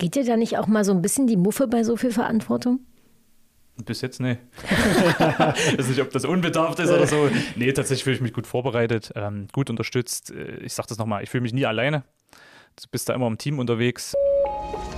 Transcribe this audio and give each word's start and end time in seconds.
Geht 0.00 0.14
dir 0.14 0.24
da 0.24 0.38
nicht 0.38 0.56
auch 0.56 0.66
mal 0.66 0.82
so 0.82 0.92
ein 0.92 1.02
bisschen 1.02 1.26
die 1.26 1.36
Muffe 1.36 1.68
bei 1.68 1.84
so 1.84 1.94
viel 1.94 2.10
Verantwortung? 2.10 2.80
Bis 3.84 4.00
jetzt, 4.00 4.18
nee. 4.18 4.38
ich 4.70 5.78
weiß 5.78 5.88
nicht, 5.88 6.00
ob 6.00 6.10
das 6.10 6.24
unbedarft 6.24 6.78
ist 6.78 6.88
oder 6.88 7.06
so. 7.06 7.28
Nee, 7.54 7.70
tatsächlich 7.74 8.04
fühle 8.04 8.16
ich 8.16 8.22
mich 8.22 8.32
gut 8.32 8.46
vorbereitet, 8.46 9.12
ähm, 9.14 9.48
gut 9.52 9.68
unterstützt. 9.68 10.30
Äh, 10.30 10.56
ich 10.60 10.72
sage 10.72 10.88
das 10.88 10.96
nochmal, 10.96 11.22
ich 11.22 11.28
fühle 11.28 11.42
mich 11.42 11.52
nie 11.52 11.66
alleine. 11.66 12.02
Du 12.76 12.88
bist 12.90 13.10
da 13.10 13.14
immer 13.14 13.26
im 13.26 13.36
Team 13.36 13.58
unterwegs. 13.58 14.14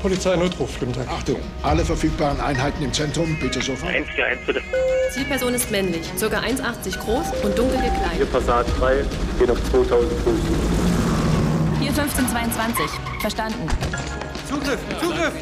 Polizei 0.03 0.37
Notruf, 0.37 0.79
guten 0.79 0.93
Tag. 0.93 1.09
Achtung, 1.09 1.41
alle 1.65 1.85
verfügbaren 1.85 2.41
Einheiten 2.41 2.85
im 2.85 2.93
Zentrum, 2.93 3.37
bitte 3.41 3.61
sofort. 3.61 3.93
141 3.93 4.47
bitte. 4.47 4.63
Zielperson 5.11 5.55
ist 5.55 5.69
männlich, 5.73 6.09
ca. 6.21 6.27
1,80 6.27 6.99
groß 7.01 7.45
und 7.45 7.59
dunkel 7.59 7.79
gekleidet. 7.79 8.13
Hier 8.19 8.27
Passat 8.27 8.69
frei, 8.69 9.05
geht 9.41 9.51
auf 9.51 9.61
2000 9.73 10.13
Fuß. 10.21 10.41
Hier 11.81 11.91
1522, 11.91 12.87
verstanden. 13.21 13.67
Zugriff, 14.53 14.81
Zugriff! 15.01 15.33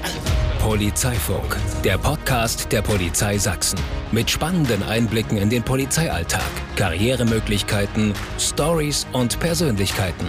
Polizeifunk, 0.60 1.56
der 1.82 1.98
Podcast 1.98 2.70
der 2.70 2.80
Polizei 2.80 3.38
Sachsen. 3.38 3.80
Mit 4.12 4.30
spannenden 4.30 4.84
Einblicken 4.84 5.36
in 5.36 5.50
den 5.50 5.64
Polizeialltag, 5.64 6.48
Karrieremöglichkeiten, 6.76 8.14
Stories 8.38 9.08
und 9.12 9.40
Persönlichkeiten. 9.40 10.28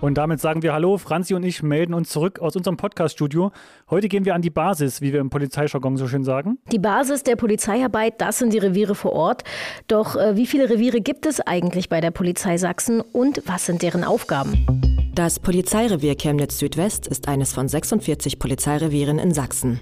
Und 0.00 0.14
damit 0.14 0.40
sagen 0.40 0.62
wir 0.62 0.72
Hallo, 0.72 0.96
Franzi 0.96 1.34
und 1.34 1.42
ich 1.42 1.62
melden 1.62 1.92
uns 1.92 2.08
zurück 2.08 2.38
aus 2.38 2.56
unserem 2.56 2.78
Podcast-Studio. 2.78 3.52
Heute 3.90 4.08
gehen 4.08 4.24
wir 4.24 4.34
an 4.34 4.40
die 4.40 4.48
Basis, 4.48 5.02
wie 5.02 5.12
wir 5.12 5.20
im 5.20 5.28
Polizeijargon 5.28 5.98
so 5.98 6.08
schön 6.08 6.24
sagen. 6.24 6.56
Die 6.72 6.78
Basis 6.78 7.22
der 7.22 7.36
Polizeiarbeit, 7.36 8.18
das 8.22 8.38
sind 8.38 8.54
die 8.54 8.58
Reviere 8.58 8.94
vor 8.94 9.12
Ort. 9.12 9.44
Doch 9.88 10.16
äh, 10.16 10.36
wie 10.36 10.46
viele 10.46 10.70
Reviere 10.70 11.02
gibt 11.02 11.26
es 11.26 11.38
eigentlich 11.42 11.90
bei 11.90 12.00
der 12.00 12.12
Polizei 12.12 12.56
Sachsen 12.56 13.02
und 13.02 13.42
was 13.44 13.66
sind 13.66 13.82
deren 13.82 14.04
Aufgaben? 14.04 15.05
Das 15.16 15.40
Polizeirevier 15.40 16.14
Chemnitz 16.14 16.58
Südwest 16.58 17.06
ist 17.06 17.26
eines 17.26 17.54
von 17.54 17.68
46 17.68 18.38
Polizeirevieren 18.38 19.18
in 19.18 19.32
Sachsen. 19.32 19.80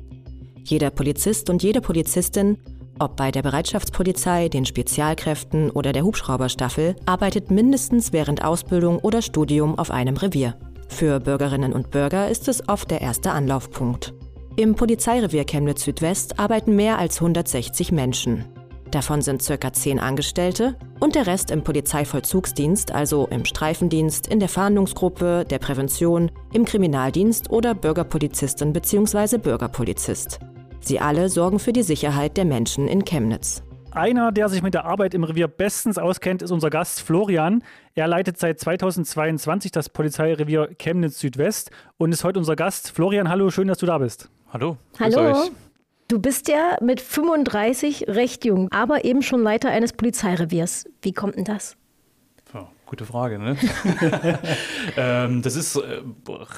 Jeder 0.63 0.91
Polizist 0.91 1.51
und 1.51 1.61
jede 1.61 1.81
Polizistin, 1.81 2.57
ob 3.01 3.17
bei 3.17 3.33
der 3.33 3.43
Bereitschaftspolizei, 3.43 4.49
den 4.49 4.65
Spezialkräften 4.65 5.73
oder 5.73 5.93
der 5.93 6.05
Hubschrauberstaffel, 6.05 6.95
arbeitet 7.05 7.51
mindestens 7.51 8.13
während 8.13 8.45
Ausbildung 8.45 9.01
oder 9.01 9.23
Studium 9.23 9.77
auf 9.77 9.91
einem 9.91 10.17
Revier. 10.17 10.55
Für 10.87 11.19
Bürgerinnen 11.19 11.73
und 11.73 11.91
Bürger 11.91 12.29
ist 12.29 12.47
es 12.47 12.69
oft 12.69 12.93
der 12.93 13.01
erste 13.01 13.33
Anlaufpunkt. 13.33 14.15
Im 14.55 14.77
Polizeirevier 14.77 15.47
Chemnitz 15.47 15.83
Südwest 15.83 16.39
arbeiten 16.39 16.77
mehr 16.77 16.99
als 16.99 17.17
160 17.17 17.91
Menschen. 17.91 18.45
Davon 18.95 19.23
sind 19.23 19.45
ca. 19.45 19.73
10 19.73 19.99
Angestellte 19.99 20.77
und 21.01 21.17
der 21.17 21.27
Rest 21.27 21.51
im 21.51 21.65
Polizeivollzugsdienst, 21.65 22.93
also 22.93 23.27
im 23.27 23.45
Streifendienst, 23.45 24.29
in 24.29 24.39
der 24.39 24.49
Fahndungsgruppe, 24.49 25.45
der 25.45 25.59
Prävention, 25.59 26.31
im 26.53 26.65
Kriminaldienst 26.65 27.51
oder 27.51 27.75
Bürgerpolizistin 27.75 28.73
bzw. 28.73 29.39
Bürgerpolizist. 29.39 30.39
Sie 30.79 31.01
alle 31.01 31.29
sorgen 31.29 31.59
für 31.59 31.73
die 31.73 31.83
Sicherheit 31.83 32.37
der 32.37 32.45
Menschen 32.45 32.87
in 32.87 33.05
Chemnitz. 33.05 33.65
Einer, 33.91 34.31
der 34.31 34.49
sich 34.49 34.63
mit 34.63 34.75
der 34.75 34.85
Arbeit 34.85 35.15
im 35.15 35.25
Revier 35.25 35.49
bestens 35.49 35.99
auskennt, 35.99 36.43
ist 36.43 36.53
unser 36.53 36.71
Gast 36.71 37.01
Florian. 37.01 37.65
Er 37.97 38.07
leitet 38.07 38.39
seit 38.39 38.61
2022 38.61 39.73
das 39.73 39.89
Polizeirevier 39.89 40.69
Chemnitz 40.79 41.19
Südwest 41.19 41.73
und 41.97 42.13
ist 42.13 42.23
heute 42.23 42.39
unser 42.39 42.55
Gast. 42.55 42.93
Florian, 42.93 43.29
hallo, 43.29 43.51
schön, 43.51 43.67
dass 43.67 43.79
du 43.79 43.87
da 43.87 43.99
bist. 43.99 44.31
Hallo. 44.53 44.77
Hallo. 45.01 45.51
Du 46.09 46.19
bist 46.19 46.49
ja 46.49 46.77
mit 46.83 47.01
35 47.01 48.09
recht 48.09 48.45
jung, 48.45 48.71
aber 48.71 49.05
eben 49.05 49.23
schon 49.23 49.43
Leiter 49.43 49.71
eines 49.71 49.95
Polizeireviers. 49.95 50.85
Wie 51.01 51.13
kommt 51.13 51.37
denn 51.37 51.45
das? 51.45 51.77
Ja, 52.53 52.71
gute 52.85 53.07
Frage, 53.07 53.39
ne? 53.39 53.57
ähm, 54.97 55.41
das 55.41 55.57
ist 55.57 55.77
äh, 55.77 56.03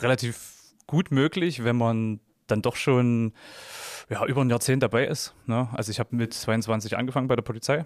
relativ 0.02 0.56
gut 0.88 1.12
möglich, 1.12 1.62
wenn 1.62 1.76
man 1.76 2.20
dann 2.48 2.62
doch 2.62 2.76
schon 2.76 3.32
ja, 4.08 4.24
über 4.26 4.42
ein 4.42 4.50
Jahrzehnt 4.50 4.82
dabei 4.82 5.06
ist. 5.06 5.34
Ne? 5.46 5.68
Also 5.72 5.90
ich 5.90 6.00
habe 6.00 6.14
mit 6.14 6.34
22 6.34 6.96
angefangen 6.96 7.28
bei 7.28 7.36
der 7.36 7.42
Polizei, 7.42 7.84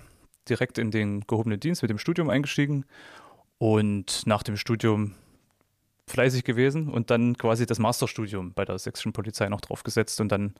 direkt 0.48 0.78
in 0.78 0.90
den 0.90 1.20
gehobenen 1.26 1.60
Dienst 1.60 1.82
mit 1.82 1.90
dem 1.90 1.98
Studium 1.98 2.30
eingestiegen 2.30 2.84
und 3.58 4.26
nach 4.26 4.42
dem 4.42 4.56
Studium 4.56 5.14
fleißig 6.06 6.44
gewesen 6.44 6.88
und 6.88 7.10
dann 7.10 7.36
quasi 7.36 7.66
das 7.66 7.78
Masterstudium 7.78 8.52
bei 8.52 8.64
der 8.64 8.78
sächsischen 8.78 9.12
Polizei 9.12 9.48
noch 9.48 9.60
draufgesetzt 9.60 10.20
und 10.20 10.32
dann 10.32 10.54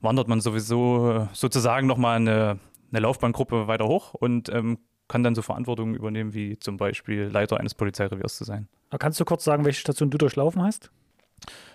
wandert 0.00 0.28
man 0.28 0.40
sowieso 0.40 1.10
äh, 1.10 1.26
sozusagen 1.32 1.86
nochmal 1.86 2.16
eine, 2.16 2.58
eine 2.90 3.00
Laufbahngruppe 3.00 3.66
weiter 3.66 3.86
hoch 3.86 4.14
und 4.14 4.48
ähm, 4.48 4.78
kann 5.08 5.22
dann 5.22 5.34
so 5.34 5.42
Verantwortung 5.42 5.94
übernehmen, 5.94 6.34
wie 6.34 6.58
zum 6.58 6.76
Beispiel 6.76 7.24
Leiter 7.24 7.60
eines 7.60 7.74
Polizeireviers 7.74 8.36
zu 8.36 8.44
sein. 8.44 8.68
Kannst 8.98 9.20
du 9.20 9.24
kurz 9.24 9.44
sagen, 9.44 9.64
welche 9.64 9.80
Station 9.80 10.10
du 10.10 10.18
durchlaufen 10.18 10.62
hast? 10.62 10.90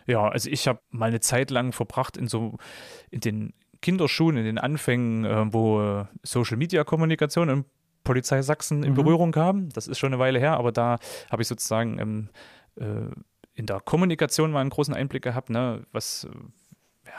Ja, 0.07 0.27
also 0.27 0.49
ich 0.49 0.67
habe 0.67 0.79
mal 0.89 1.07
eine 1.07 1.19
Zeit 1.19 1.51
lang 1.51 1.73
verbracht 1.73 2.17
in 2.17 2.27
so 2.27 2.57
in 3.11 3.19
den 3.19 3.53
Kinderschuhen, 3.81 4.37
in 4.37 4.45
den 4.45 4.57
Anfängen, 4.57 5.25
äh, 5.25 5.53
wo 5.53 6.07
Social 6.23 6.57
Media 6.57 6.83
Kommunikation 6.83 7.49
in 7.49 7.65
Polizei 8.03 8.41
Sachsen 8.41 8.83
in 8.83 8.91
mhm. 8.91 8.95
Berührung 8.95 9.31
kam. 9.31 9.69
Das 9.69 9.87
ist 9.87 9.99
schon 9.99 10.13
eine 10.13 10.19
Weile 10.19 10.39
her, 10.39 10.53
aber 10.53 10.71
da 10.71 10.97
habe 11.29 11.41
ich 11.41 11.47
sozusagen 11.47 11.99
ähm, 11.99 12.29
äh, 12.75 13.13
in 13.53 13.65
der 13.65 13.79
Kommunikation 13.81 14.51
mal 14.51 14.61
einen 14.61 14.69
großen 14.69 14.93
Einblick 14.93 15.23
gehabt, 15.23 15.49
ne, 15.49 15.83
was 15.91 16.27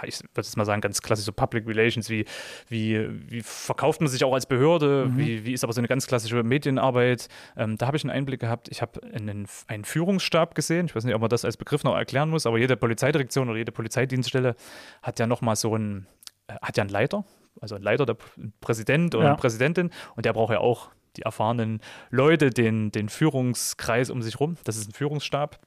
ich 0.05 0.21
würde 0.21 0.31
jetzt 0.37 0.56
mal 0.56 0.65
sagen, 0.65 0.81
ganz 0.81 1.03
klassisch 1.03 1.27
so 1.27 1.33
Public 1.33 1.66
Relations, 1.66 2.09
wie, 2.11 2.25
wie, 2.69 3.09
wie 3.31 3.43
verkauft 3.43 4.00
man 4.00 4.09
sich 4.09 4.25
auch 4.25 4.33
als 4.33 4.47
Behörde, 4.47 5.06
mhm. 5.09 5.19
wie, 5.19 5.44
wie 5.44 5.53
ist 5.53 5.65
aber 5.65 5.72
so 5.72 5.81
eine 5.81 5.88
ganz 5.88 6.06
klassische 6.06 6.43
Medienarbeit. 6.43 7.28
Ähm, 7.56 7.77
da 7.77 7.87
habe 7.87 7.97
ich 7.97 8.05
einen 8.05 8.10
Einblick 8.10 8.41
gehabt. 8.41 8.69
Ich 8.71 8.83
habe 8.83 9.03
einen, 9.03 9.47
einen 9.66 9.84
Führungsstab 9.84 10.55
gesehen. 10.55 10.87
Ich 10.87 10.94
weiß 10.94 11.05
nicht, 11.05 11.15
ob 11.15 11.21
man 11.21 11.31
das 11.31 11.44
als 11.44 11.56
Begriff 11.56 11.84
noch 11.84 11.97
erklären 11.97 12.31
muss, 12.31 12.47
aber 12.47 12.59
jede 12.59 12.77
Polizeidirektion 12.77 13.49
oder 13.49 13.59
jede 13.59 13.72
Polizeidienststelle 13.72 14.56
hat 15.03 15.19
ja 15.19 15.27
nochmal 15.27 15.56
so 15.56 15.75
einen, 15.75 16.06
äh, 16.47 16.55
hat 16.62 16.77
ja 16.77 16.83
einen 16.83 16.91
Leiter, 16.91 17.25
also 17.60 17.75
ein 17.77 17.83
Leiter, 17.83 18.06
der 18.06 18.16
Präsident 18.60 19.15
oder 19.15 19.28
ja. 19.28 19.34
Präsidentin 19.34 19.91
und 20.16 20.27
der 20.27 20.33
braucht 20.33 20.53
ja 20.53 20.60
auch 20.60 20.91
die 21.16 21.22
erfahrenen 21.22 21.81
Leute, 22.10 22.50
den, 22.50 22.93
den 22.93 23.09
Führungskreis 23.09 24.10
um 24.10 24.22
sich 24.22 24.39
rum. 24.39 24.56
Das 24.65 24.77
ist 24.77 24.89
ein 24.89 24.93
Führungsstab. 24.93 25.59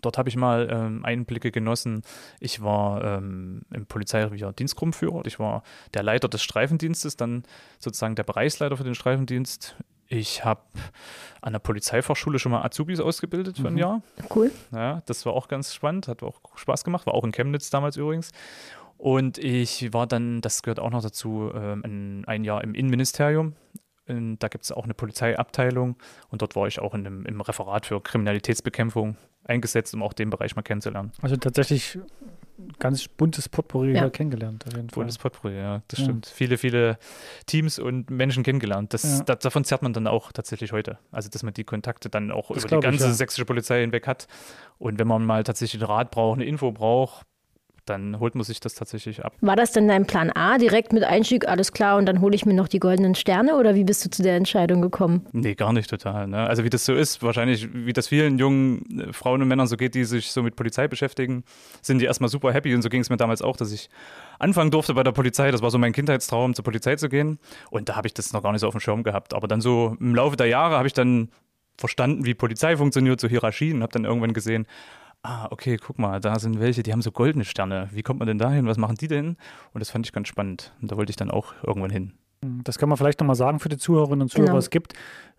Dort 0.00 0.18
habe 0.18 0.28
ich 0.28 0.36
mal 0.36 0.68
ähm, 0.70 1.04
Einblicke 1.04 1.50
genossen. 1.50 2.02
Ich 2.40 2.62
war 2.62 3.04
ähm, 3.04 3.62
im 3.72 3.86
Polizeirevier 3.86 4.52
Dienstgruppenführer. 4.52 5.22
Ich 5.26 5.38
war 5.38 5.62
der 5.94 6.02
Leiter 6.02 6.28
des 6.28 6.42
Streifendienstes, 6.42 7.16
dann 7.16 7.44
sozusagen 7.78 8.14
der 8.16 8.24
Bereichsleiter 8.24 8.76
für 8.76 8.84
den 8.84 8.94
Streifendienst. 8.94 9.76
Ich 10.08 10.44
habe 10.44 10.62
an 11.40 11.52
der 11.52 11.60
Polizeifachschule 11.60 12.38
schon 12.38 12.52
mal 12.52 12.62
Azubis 12.62 13.00
ausgebildet 13.00 13.58
für 13.58 13.68
ein 13.68 13.74
mhm. 13.74 13.78
Jahr. 13.78 14.02
Cool. 14.34 14.50
Ja, 14.72 15.02
das 15.06 15.24
war 15.26 15.32
auch 15.32 15.48
ganz 15.48 15.72
spannend, 15.72 16.08
hat 16.08 16.22
auch 16.22 16.40
Spaß 16.56 16.84
gemacht, 16.84 17.06
war 17.06 17.14
auch 17.14 17.24
in 17.24 17.32
Chemnitz 17.32 17.70
damals 17.70 17.96
übrigens. 17.96 18.30
Und 18.98 19.38
ich 19.38 19.92
war 19.92 20.06
dann, 20.06 20.40
das 20.40 20.62
gehört 20.62 20.80
auch 20.80 20.90
noch 20.90 21.02
dazu, 21.02 21.50
ähm, 21.54 22.24
ein 22.26 22.44
Jahr 22.44 22.62
im 22.62 22.74
Innenministerium 22.74 23.54
da 24.06 24.48
gibt 24.48 24.64
es 24.64 24.72
auch 24.72 24.84
eine 24.84 24.92
Polizeiabteilung 24.92 25.96
und 26.28 26.42
dort 26.42 26.56
war 26.56 26.66
ich 26.66 26.78
auch 26.78 26.92
in 26.92 27.06
einem, 27.06 27.24
im 27.24 27.40
Referat 27.40 27.86
für 27.86 28.02
Kriminalitätsbekämpfung 28.02 29.16
eingesetzt, 29.44 29.94
um 29.94 30.02
auch 30.02 30.12
den 30.12 30.30
Bereich 30.30 30.56
mal 30.56 30.62
kennenzulernen. 30.62 31.12
Also 31.22 31.36
tatsächlich 31.36 31.98
ganz 32.78 33.08
buntes 33.08 33.48
Potpourri 33.48 33.92
ja. 33.92 34.08
kennengelernt. 34.10 34.64
Buntes 34.92 35.18
Potpourri, 35.18 35.56
ja, 35.56 35.82
das 35.88 36.00
ja. 36.00 36.04
stimmt. 36.04 36.26
Viele, 36.26 36.58
viele 36.58 36.98
Teams 37.46 37.78
und 37.78 38.10
Menschen 38.10 38.42
kennengelernt. 38.42 38.94
Das, 38.94 39.02
ja. 39.02 39.24
da, 39.24 39.34
davon 39.34 39.64
zerrt 39.64 39.82
man 39.82 39.92
dann 39.92 40.06
auch 40.06 40.32
tatsächlich 40.32 40.72
heute. 40.72 40.98
Also, 41.10 41.28
dass 41.28 41.42
man 41.42 41.54
die 41.54 41.64
Kontakte 41.64 42.08
dann 42.08 42.30
auch 42.30 42.50
das 42.52 42.64
über 42.64 42.76
die 42.76 42.82
ganze 42.82 43.08
ich, 43.08 43.14
sächsische 43.14 43.44
Polizei 43.44 43.80
hinweg 43.80 44.06
hat. 44.06 44.26
Und 44.78 44.98
wenn 44.98 45.08
man 45.08 45.24
mal 45.24 45.42
tatsächlich 45.42 45.82
einen 45.82 45.90
Rat 45.90 46.10
braucht, 46.10 46.38
eine 46.38 46.44
Info 46.44 46.70
braucht, 46.72 47.26
dann 47.86 48.20
holt 48.20 48.34
man 48.34 48.44
sich 48.44 48.60
das 48.60 48.74
tatsächlich 48.74 49.24
ab. 49.24 49.34
War 49.40 49.56
das 49.56 49.72
denn 49.72 49.88
dein 49.88 50.06
Plan 50.06 50.30
A, 50.30 50.58
direkt 50.58 50.92
mit 50.92 51.04
Einstieg, 51.04 51.48
alles 51.48 51.72
klar, 51.72 51.96
und 51.96 52.06
dann 52.06 52.20
hole 52.20 52.34
ich 52.34 52.46
mir 52.46 52.54
noch 52.54 52.68
die 52.68 52.78
goldenen 52.78 53.14
Sterne 53.14 53.56
oder 53.56 53.74
wie 53.74 53.84
bist 53.84 54.04
du 54.04 54.10
zu 54.10 54.22
der 54.22 54.36
Entscheidung 54.36 54.82
gekommen? 54.82 55.26
Nee, 55.32 55.54
gar 55.54 55.72
nicht 55.72 55.90
total. 55.90 56.26
Ne? 56.26 56.46
Also 56.46 56.64
wie 56.64 56.70
das 56.70 56.84
so 56.84 56.94
ist, 56.94 57.22
wahrscheinlich 57.22 57.68
wie 57.72 57.92
das 57.92 58.08
vielen 58.08 58.38
jungen 58.38 59.00
äh, 59.00 59.12
Frauen 59.12 59.42
und 59.42 59.48
Männern 59.48 59.66
so 59.66 59.76
geht, 59.76 59.94
die 59.94 60.04
sich 60.04 60.30
so 60.30 60.42
mit 60.42 60.56
Polizei 60.56 60.88
beschäftigen, 60.88 61.44
sind 61.82 61.98
die 61.98 62.06
erstmal 62.06 62.30
super 62.30 62.52
happy 62.52 62.74
und 62.74 62.82
so 62.82 62.88
ging 62.88 63.00
es 63.00 63.10
mir 63.10 63.16
damals 63.16 63.42
auch, 63.42 63.56
dass 63.56 63.72
ich 63.72 63.90
anfangen 64.38 64.70
durfte 64.70 64.94
bei 64.94 65.02
der 65.02 65.12
Polizei. 65.12 65.50
Das 65.50 65.62
war 65.62 65.70
so 65.70 65.78
mein 65.78 65.92
Kindheitstraum, 65.92 66.54
zur 66.54 66.64
Polizei 66.64 66.96
zu 66.96 67.08
gehen 67.08 67.38
und 67.70 67.88
da 67.88 67.96
habe 67.96 68.08
ich 68.08 68.14
das 68.14 68.32
noch 68.32 68.42
gar 68.42 68.52
nicht 68.52 68.60
so 68.60 68.68
auf 68.68 68.74
dem 68.74 68.80
Schirm 68.80 69.02
gehabt. 69.02 69.34
Aber 69.34 69.48
dann 69.48 69.60
so 69.60 69.96
im 70.00 70.14
Laufe 70.14 70.36
der 70.36 70.46
Jahre 70.46 70.76
habe 70.76 70.86
ich 70.86 70.94
dann 70.94 71.28
verstanden, 71.76 72.24
wie 72.24 72.34
Polizei 72.34 72.76
funktioniert, 72.76 73.20
so 73.20 73.28
Hierarchien 73.28 73.76
und 73.76 73.82
habe 73.82 73.92
dann 73.92 74.04
irgendwann 74.04 74.32
gesehen, 74.32 74.66
ah, 75.24 75.48
okay, 75.50 75.76
guck 75.76 75.98
mal, 75.98 76.20
da 76.20 76.38
sind 76.38 76.60
welche, 76.60 76.82
die 76.82 76.92
haben 76.92 77.02
so 77.02 77.10
goldene 77.10 77.44
Sterne. 77.44 77.88
Wie 77.92 78.02
kommt 78.02 78.20
man 78.20 78.28
denn 78.28 78.38
dahin? 78.38 78.66
Was 78.66 78.78
machen 78.78 78.96
die 78.96 79.08
denn? 79.08 79.36
Und 79.72 79.80
das 79.80 79.90
fand 79.90 80.06
ich 80.06 80.12
ganz 80.12 80.28
spannend. 80.28 80.72
Und 80.80 80.92
da 80.92 80.96
wollte 80.96 81.10
ich 81.10 81.16
dann 81.16 81.30
auch 81.30 81.54
irgendwann 81.66 81.90
hin. 81.90 82.12
Das 82.62 82.78
kann 82.78 82.90
man 82.90 82.98
vielleicht 82.98 83.20
nochmal 83.20 83.36
sagen 83.36 83.58
für 83.58 83.70
die 83.70 83.78
Zuhörerinnen 83.78 84.22
und 84.22 84.28
Zuhörer. 84.28 84.48
Genau. 84.48 84.58
Es 84.58 84.68
gibt 84.68 84.92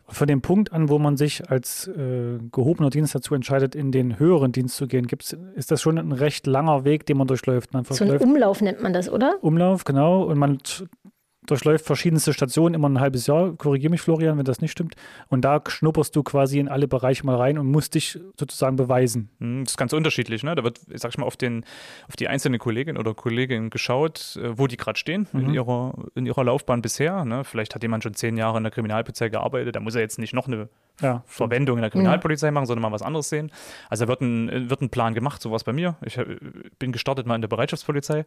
von 0.08 0.28
dem 0.28 0.42
Punkt 0.42 0.72
an, 0.72 0.90
wo 0.90 1.00
man 1.00 1.18
sich 1.18 1.50
als 1.50 1.88
äh, 1.88 2.40
gehobener 2.52 2.90
Dienst 2.90 3.16
dazu 3.16 3.36
entscheidet, 3.36 3.76
in 3.76 3.92
den 3.92 4.20
höheren 4.20 4.52
Dienst 4.52 4.76
zu 4.76 4.88
gehen, 4.88 5.08
gibt's, 5.08 5.36
ist 5.56 5.72
das 5.72 5.82
schon 5.82 5.98
ein 5.98 6.12
recht 6.12 6.48
langer 6.48 6.84
Weg, 6.84 7.06
den 7.06 7.18
man 7.18 7.28
durchläuft. 7.28 7.74
Man 7.74 7.86
so 7.86 8.04
ein 8.04 8.18
Umlauf 8.18 8.62
nennt 8.62 8.82
man 8.82 8.94
das, 8.94 9.10
oder? 9.10 9.38
Umlauf, 9.42 9.84
genau. 9.84 10.24
Und 10.24 10.38
man 10.38 10.60
durchläuft 11.46 11.86
verschiedenste 11.86 12.34
Stationen, 12.34 12.76
immer 12.76 12.90
ein 12.90 13.00
halbes 13.00 13.28
Jahr. 13.28 13.54
Korrigiere 13.54 13.92
mich, 13.92 14.02
Florian, 14.02 14.38
wenn 14.38 14.46
das 14.46 14.62
nicht 14.62 14.72
stimmt. 14.72 14.96
Und 15.28 15.42
da 15.42 15.62
schnupperst 15.66 16.16
du 16.16 16.24
quasi 16.24 16.60
in 16.60 16.68
alle 16.68 16.88
Bereiche 16.88 17.26
mal 17.26 17.36
rein 17.36 17.58
und 17.58 17.68
musst 17.68 17.96
dich 17.96 18.20
sozusagen 18.40 18.76
beweisen. 18.76 19.30
Hm, 19.40 19.64
das 19.64 19.74
ist 19.74 19.78
ganz 19.78 19.94
unterschiedlich. 19.94 20.44
Ne? 20.44 20.56
Da 20.56 20.64
wird, 20.64 20.80
sag 20.96 21.12
ich 21.12 21.18
mal, 21.18 21.26
auf, 21.26 21.38
den, 21.38 21.66
auf 22.08 22.16
die 22.16 22.28
einzelne 22.28 22.58
Kollegin 22.58 22.98
oder 22.98 23.14
Kollegin 23.14 23.70
geschaut, 23.70 24.38
äh, 24.42 24.58
wo 24.58 24.68
die 24.68 24.78
gerade 24.78 24.98
stehen 24.98 25.28
mhm. 25.32 25.42
in, 25.42 25.54
ihrer, 25.54 25.94
in 26.16 26.26
ihrer 26.26 26.44
Laufbahn 26.44 26.82
bisher. 26.82 27.26
Ne? 27.26 27.44
Vielleicht 27.44 27.76
hat 27.76 27.84
jemand 27.84 28.04
schon 28.04 28.14
zehn 28.14 28.38
Jahre 28.38 28.58
in 28.58 28.64
der 28.64 28.72
Kriminalpolizei 28.72 29.30
gearbeitet, 29.30 29.76
da 29.76 29.80
muss 29.80 29.96
er 29.96 30.02
jetzt 30.02 30.20
nicht 30.20 30.34
noch 30.34 30.48
eine 30.48 30.70
ja, 31.02 31.24
Verwendung 31.26 31.78
in 31.78 31.82
der 31.82 31.92
Kriminalpolizei 31.92 32.52
machen, 32.52 32.66
sondern 32.66 32.84
mal 32.84 32.92
was 32.92 33.02
anderes 33.02 33.30
sehen. 33.30 33.52
Also 33.90 34.06
da 34.06 34.10
wird 34.10 34.22
ein, 34.22 34.70
wird 34.70 34.82
ein 34.82 34.90
Plan 34.90 35.14
gemacht, 35.14 35.42
sowas 35.42 35.64
bei 35.64 35.74
mir. 35.74 35.96
Ich 36.06 36.18
äh, 36.18 36.38
bin 36.80 36.92
gestartet 36.92 37.26
mal 37.26 37.36
in 37.36 37.42
der 37.42 37.50
Bereitschaftspolizei 37.50 38.26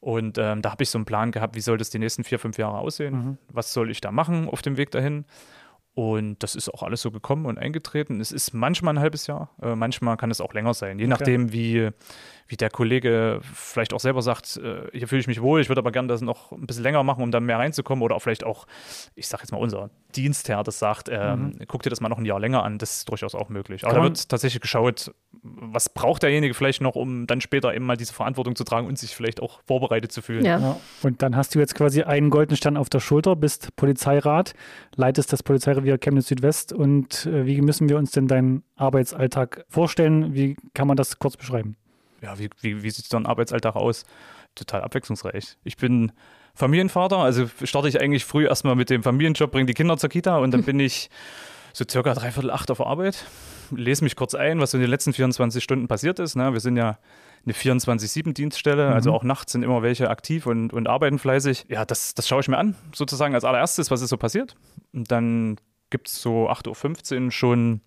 und 0.00 0.38
ähm, 0.38 0.62
da 0.62 0.70
habe 0.72 0.82
ich 0.82 0.90
so 0.90 0.98
einen 0.98 1.04
Plan 1.04 1.30
gehabt, 1.30 1.54
wie 1.54 1.60
soll 1.60 1.76
das 1.78 1.90
die 1.90 1.98
nächsten 1.98 2.24
vier, 2.24 2.38
fünf 2.38 2.58
Jahre 2.58 2.78
aussehen? 2.78 3.14
Mhm. 3.14 3.38
Was 3.52 3.72
soll 3.72 3.90
ich 3.90 4.00
da 4.00 4.10
machen 4.10 4.48
auf 4.48 4.62
dem 4.62 4.76
Weg 4.76 4.90
dahin? 4.90 5.26
Und 5.92 6.42
das 6.42 6.54
ist 6.54 6.72
auch 6.72 6.82
alles 6.82 7.02
so 7.02 7.10
gekommen 7.10 7.46
und 7.46 7.58
eingetreten. 7.58 8.20
Es 8.20 8.32
ist 8.32 8.54
manchmal 8.54 8.94
ein 8.94 9.00
halbes 9.00 9.26
Jahr, 9.26 9.50
äh, 9.60 9.74
manchmal 9.74 10.16
kann 10.16 10.30
es 10.30 10.40
auch 10.40 10.54
länger 10.54 10.72
sein, 10.72 10.98
je 10.98 11.04
okay. 11.04 11.10
nachdem, 11.10 11.52
wie, 11.52 11.90
wie 12.50 12.56
der 12.56 12.68
Kollege 12.68 13.40
vielleicht 13.54 13.94
auch 13.94 14.00
selber 14.00 14.22
sagt, 14.22 14.56
äh, 14.56 14.88
hier 14.92 15.06
fühle 15.06 15.20
ich 15.20 15.28
mich 15.28 15.40
wohl, 15.40 15.60
ich 15.60 15.68
würde 15.68 15.78
aber 15.78 15.92
gerne 15.92 16.08
das 16.08 16.20
noch 16.20 16.50
ein 16.50 16.66
bisschen 16.66 16.82
länger 16.82 17.04
machen, 17.04 17.22
um 17.22 17.30
dann 17.30 17.44
mehr 17.44 17.58
reinzukommen. 17.58 18.02
Oder 18.02 18.16
auch 18.16 18.20
vielleicht 18.20 18.42
auch, 18.42 18.66
ich 19.14 19.28
sage 19.28 19.44
jetzt 19.44 19.52
mal, 19.52 19.58
unser 19.58 19.90
Dienstherr 20.16 20.64
das 20.64 20.80
sagt, 20.80 21.08
äh, 21.08 21.36
mhm. 21.36 21.60
guck 21.68 21.84
dir 21.84 21.90
das 21.90 22.00
mal 22.00 22.08
noch 22.08 22.18
ein 22.18 22.24
Jahr 22.24 22.40
länger 22.40 22.64
an, 22.64 22.78
das 22.78 22.98
ist 22.98 23.08
durchaus 23.08 23.36
auch 23.36 23.50
möglich. 23.50 23.84
Aber 23.84 23.94
da 23.94 24.02
wird 24.02 24.28
tatsächlich 24.28 24.60
geschaut, 24.60 25.14
was 25.42 25.88
braucht 25.88 26.24
derjenige 26.24 26.52
vielleicht 26.54 26.80
noch, 26.82 26.96
um 26.96 27.28
dann 27.28 27.40
später 27.40 27.72
eben 27.72 27.86
mal 27.86 27.96
diese 27.96 28.12
Verantwortung 28.12 28.56
zu 28.56 28.64
tragen 28.64 28.88
und 28.88 28.98
sich 28.98 29.14
vielleicht 29.14 29.40
auch 29.40 29.60
vorbereitet 29.64 30.10
zu 30.10 30.20
fühlen. 30.20 30.44
Ja. 30.44 30.58
ja. 30.58 30.76
Und 31.02 31.22
dann 31.22 31.36
hast 31.36 31.54
du 31.54 31.60
jetzt 31.60 31.76
quasi 31.76 32.02
einen 32.02 32.30
goldenen 32.30 32.56
Stern 32.56 32.76
auf 32.76 32.90
der 32.90 32.98
Schulter, 32.98 33.36
bist 33.36 33.76
Polizeirat, 33.76 34.54
leitest 34.96 35.32
das 35.32 35.44
Polizeirevier 35.44 35.98
Chemnitz 35.98 36.26
Südwest. 36.26 36.72
Und 36.72 37.26
äh, 37.26 37.46
wie 37.46 37.60
müssen 37.60 37.88
wir 37.88 37.96
uns 37.96 38.10
denn 38.10 38.26
deinen 38.26 38.64
Arbeitsalltag 38.74 39.64
vorstellen? 39.68 40.34
Wie 40.34 40.56
kann 40.74 40.88
man 40.88 40.96
das 40.96 41.20
kurz 41.20 41.36
beschreiben? 41.36 41.76
Ja, 42.22 42.38
wie, 42.38 42.50
wie, 42.60 42.82
wie 42.82 42.90
sieht 42.90 43.06
so 43.06 43.16
ein 43.16 43.26
Arbeitsalltag 43.26 43.76
aus? 43.76 44.04
Total 44.54 44.82
abwechslungsreich. 44.82 45.56
Ich 45.64 45.76
bin 45.76 46.12
Familienvater, 46.54 47.18
also 47.18 47.48
starte 47.64 47.88
ich 47.88 48.00
eigentlich 48.00 48.24
früh 48.24 48.46
erstmal 48.46 48.74
mit 48.74 48.90
dem 48.90 49.02
Familienjob, 49.02 49.52
bringe 49.52 49.66
die 49.66 49.74
Kinder 49.74 49.96
zur 49.96 50.10
Kita 50.10 50.38
und 50.38 50.50
dann 50.50 50.62
bin 50.64 50.80
ich 50.80 51.10
so 51.72 51.84
circa 51.88 52.14
dreiviertel 52.14 52.50
acht 52.50 52.70
auf 52.70 52.80
Arbeit, 52.84 53.26
lese 53.70 54.04
mich 54.04 54.16
kurz 54.16 54.34
ein, 54.34 54.60
was 54.60 54.74
in 54.74 54.80
den 54.80 54.90
letzten 54.90 55.12
24 55.12 55.62
Stunden 55.62 55.88
passiert 55.88 56.18
ist. 56.18 56.34
Ne? 56.34 56.52
Wir 56.52 56.60
sind 56.60 56.76
ja 56.76 56.98
eine 57.44 57.54
24-7-Dienststelle, 57.54 58.88
mhm. 58.88 58.92
also 58.92 59.12
auch 59.12 59.22
nachts 59.22 59.52
sind 59.52 59.62
immer 59.62 59.82
welche 59.82 60.10
aktiv 60.10 60.46
und, 60.46 60.72
und 60.72 60.88
arbeiten 60.88 61.18
fleißig. 61.18 61.66
Ja, 61.68 61.84
das, 61.84 62.14
das 62.14 62.28
schaue 62.28 62.40
ich 62.40 62.48
mir 62.48 62.58
an, 62.58 62.74
sozusagen 62.92 63.34
als 63.34 63.44
allererstes, 63.44 63.90
was 63.90 64.02
ist 64.02 64.10
so 64.10 64.16
passiert. 64.16 64.56
Und 64.92 65.10
dann 65.10 65.56
gibt 65.90 66.08
es 66.08 66.20
so 66.20 66.50
8.15 66.50 67.24
Uhr 67.24 67.30
schon 67.30 67.80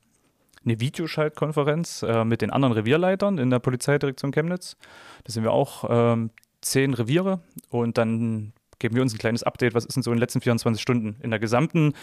eine 0.65 0.79
Videoschaltkonferenz 0.79 2.03
äh, 2.03 2.23
mit 2.25 2.41
den 2.41 2.51
anderen 2.51 2.73
Revierleitern 2.73 3.37
in 3.37 3.49
der 3.49 3.59
Polizeidirektion 3.59 4.31
Chemnitz. 4.31 4.77
Da 5.23 5.33
sind 5.33 5.43
wir 5.43 5.51
auch 5.51 5.85
ähm, 5.89 6.29
zehn 6.61 6.93
Reviere 6.93 7.41
und 7.69 7.97
dann 7.97 8.53
geben 8.79 8.95
wir 8.95 9.01
uns 9.01 9.13
ein 9.13 9.17
kleines 9.17 9.43
Update, 9.43 9.73
was 9.73 9.85
ist 9.85 9.95
denn 9.95 10.03
so 10.03 10.11
in 10.11 10.15
den 10.15 10.19
letzten 10.19 10.41
24 10.41 10.81
Stunden 10.81 11.15
in 11.21 11.29
der 11.29 11.39
gesamten 11.39 11.93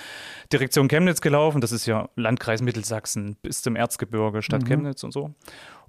Direktion 0.52 0.88
Chemnitz 0.88 1.20
gelaufen. 1.20 1.60
Das 1.60 1.72
ist 1.72 1.86
ja 1.86 2.08
Landkreis 2.16 2.62
Mittelsachsen 2.62 3.36
bis 3.42 3.62
zum 3.62 3.76
Erzgebirge, 3.76 4.42
Stadt 4.42 4.62
mhm. 4.62 4.66
Chemnitz 4.66 5.04
und 5.04 5.12
so. 5.12 5.34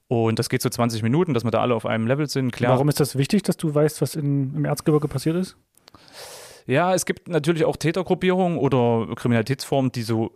Und 0.08 0.40
das 0.40 0.50
geht 0.50 0.62
so 0.62 0.70
20 0.70 1.04
Minuten, 1.04 1.34
dass 1.34 1.46
wir 1.46 1.52
da 1.52 1.62
alle 1.62 1.74
auf 1.74 1.86
einem 1.86 2.06
Level 2.06 2.28
sind. 2.28 2.52
Klar. 2.52 2.74
Warum 2.74 2.90
ist 2.90 3.00
das 3.00 3.18
wichtig, 3.18 3.44
dass 3.44 3.56
du 3.56 3.74
weißt, 3.74 4.02
was 4.02 4.16
in, 4.16 4.54
im 4.54 4.66
Erzgebirge 4.66 5.08
passiert 5.08 5.38
ist? 5.38 5.56
Ja, 6.68 6.94
es 6.94 7.06
gibt 7.06 7.30
natürlich 7.30 7.64
auch 7.64 7.78
Tätergruppierungen 7.78 8.58
oder 8.58 9.08
Kriminalitätsformen, 9.16 9.92
die 9.94 10.04
so 10.04 10.32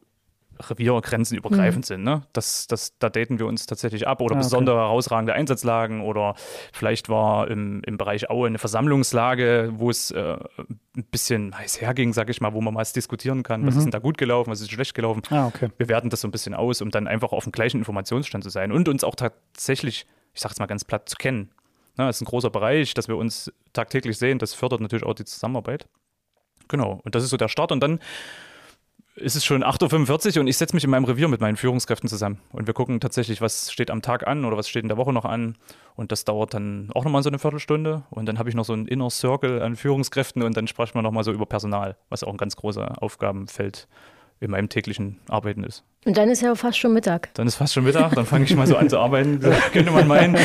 Reviergrenzen 0.59 1.37
übergreifend 1.37 1.85
mhm. 1.85 1.87
sind. 1.87 2.03
Ne? 2.03 2.21
Das, 2.33 2.67
das, 2.67 2.97
da 2.99 3.09
daten 3.09 3.39
wir 3.39 3.47
uns 3.47 3.65
tatsächlich 3.65 4.07
ab 4.07 4.21
oder 4.21 4.35
ah, 4.35 4.39
besondere 4.39 4.77
okay. 4.77 4.85
herausragende 4.85 5.33
Einsatzlagen 5.33 6.01
oder 6.01 6.35
vielleicht 6.73 7.09
war 7.09 7.49
im, 7.49 7.81
im 7.85 7.97
Bereich 7.97 8.29
Aue 8.29 8.47
eine 8.47 8.57
Versammlungslage, 8.57 9.73
wo 9.75 9.89
es 9.89 10.11
äh, 10.11 10.37
ein 10.95 11.03
bisschen 11.11 11.57
heiß 11.57 11.81
herging, 11.81 12.13
sag 12.13 12.29
ich 12.29 12.41
mal, 12.41 12.53
wo 12.53 12.61
man 12.61 12.73
mal 12.73 12.85
diskutieren 12.85 13.43
kann, 13.43 13.61
mhm. 13.61 13.67
was 13.67 13.75
ist 13.75 13.83
denn 13.83 13.91
da 13.91 13.99
gut 13.99 14.17
gelaufen, 14.17 14.51
was 14.51 14.61
ist 14.61 14.71
schlecht 14.71 14.93
gelaufen. 14.93 15.21
Ah, 15.29 15.47
okay. 15.47 15.69
Wir 15.77 15.89
werten 15.89 16.09
das 16.09 16.21
so 16.21 16.27
ein 16.27 16.31
bisschen 16.31 16.53
aus, 16.53 16.81
um 16.81 16.91
dann 16.91 17.07
einfach 17.07 17.31
auf 17.31 17.43
dem 17.43 17.51
gleichen 17.51 17.79
Informationsstand 17.79 18.43
zu 18.43 18.49
sein 18.49 18.71
und 18.71 18.87
uns 18.87 19.03
auch 19.03 19.15
tatsächlich, 19.15 20.05
ich 20.33 20.41
sag 20.41 20.51
es 20.51 20.59
mal 20.59 20.65
ganz 20.65 20.85
platt, 20.85 21.09
zu 21.09 21.15
kennen. 21.15 21.51
Ne? 21.97 22.05
Das 22.05 22.17
ist 22.17 22.21
ein 22.21 22.25
großer 22.25 22.49
Bereich, 22.49 22.93
dass 22.93 23.07
wir 23.07 23.17
uns 23.17 23.51
tagtäglich 23.73 24.17
sehen, 24.17 24.39
das 24.39 24.53
fördert 24.53 24.81
natürlich 24.81 25.05
auch 25.05 25.13
die 25.13 25.25
Zusammenarbeit. 25.25 25.87
Genau, 26.67 26.99
und 27.03 27.15
das 27.15 27.23
ist 27.23 27.29
so 27.29 27.37
der 27.37 27.47
Start 27.47 27.71
und 27.71 27.81
dann 27.81 27.99
ist 29.15 29.35
es 29.35 29.45
schon 29.45 29.63
8.45 29.63 30.35
Uhr 30.35 30.41
und 30.41 30.47
ich 30.47 30.57
setze 30.57 30.75
mich 30.75 30.83
in 30.83 30.89
meinem 30.89 31.05
Revier 31.05 31.29
mit 31.29 31.39
meinen 31.39 31.55
Führungskräften 31.55 32.09
zusammen. 32.09 32.41
Und 32.51 32.67
wir 32.67 32.73
gucken 32.73 32.99
tatsächlich, 32.99 33.39
was 33.39 33.71
steht 33.71 33.89
am 33.89 34.01
Tag 34.01 34.27
an 34.27 34.43
oder 34.43 34.57
was 34.57 34.67
steht 34.67 34.83
in 34.83 34.89
der 34.89 34.97
Woche 34.97 35.13
noch 35.13 35.23
an. 35.23 35.55
Und 35.95 36.11
das 36.11 36.25
dauert 36.25 36.53
dann 36.53 36.91
auch 36.93 37.05
nochmal 37.05 37.23
so 37.23 37.29
eine 37.29 37.39
Viertelstunde. 37.39 38.03
Und 38.09 38.25
dann 38.25 38.39
habe 38.39 38.49
ich 38.49 38.55
noch 38.55 38.65
so 38.65 38.73
einen 38.73 38.87
Inner 38.87 39.09
Circle 39.09 39.61
an 39.61 39.77
Führungskräften 39.77 40.43
und 40.43 40.57
dann 40.57 40.67
sprechen 40.67 40.95
wir 40.95 41.01
nochmal 41.01 41.23
so 41.23 41.31
über 41.31 41.45
Personal, 41.45 41.95
was 42.09 42.23
auch 42.23 42.31
ein 42.31 42.37
ganz 42.37 42.57
großer 42.57 43.01
Aufgabenfeld 43.01 43.87
in 44.41 44.51
meinem 44.51 44.67
täglichen 44.67 45.21
Arbeiten 45.29 45.63
ist. 45.63 45.85
Und 46.05 46.17
dann 46.17 46.29
ist 46.29 46.41
ja 46.43 46.53
fast 46.53 46.77
schon 46.77 46.93
Mittag. 46.93 47.33
Dann 47.33 47.47
ist 47.47 47.55
fast 47.55 47.73
schon 47.73 47.83
Mittag, 47.83 48.13
dann 48.13 48.27
fange 48.27 48.45
ich 48.45 48.55
mal 48.55 48.67
so 48.67 48.77
an 48.77 48.89
zu 48.89 48.99
arbeiten, 48.99 49.39
könnte 49.73 49.89
man 49.91 50.07
meinen. 50.07 50.37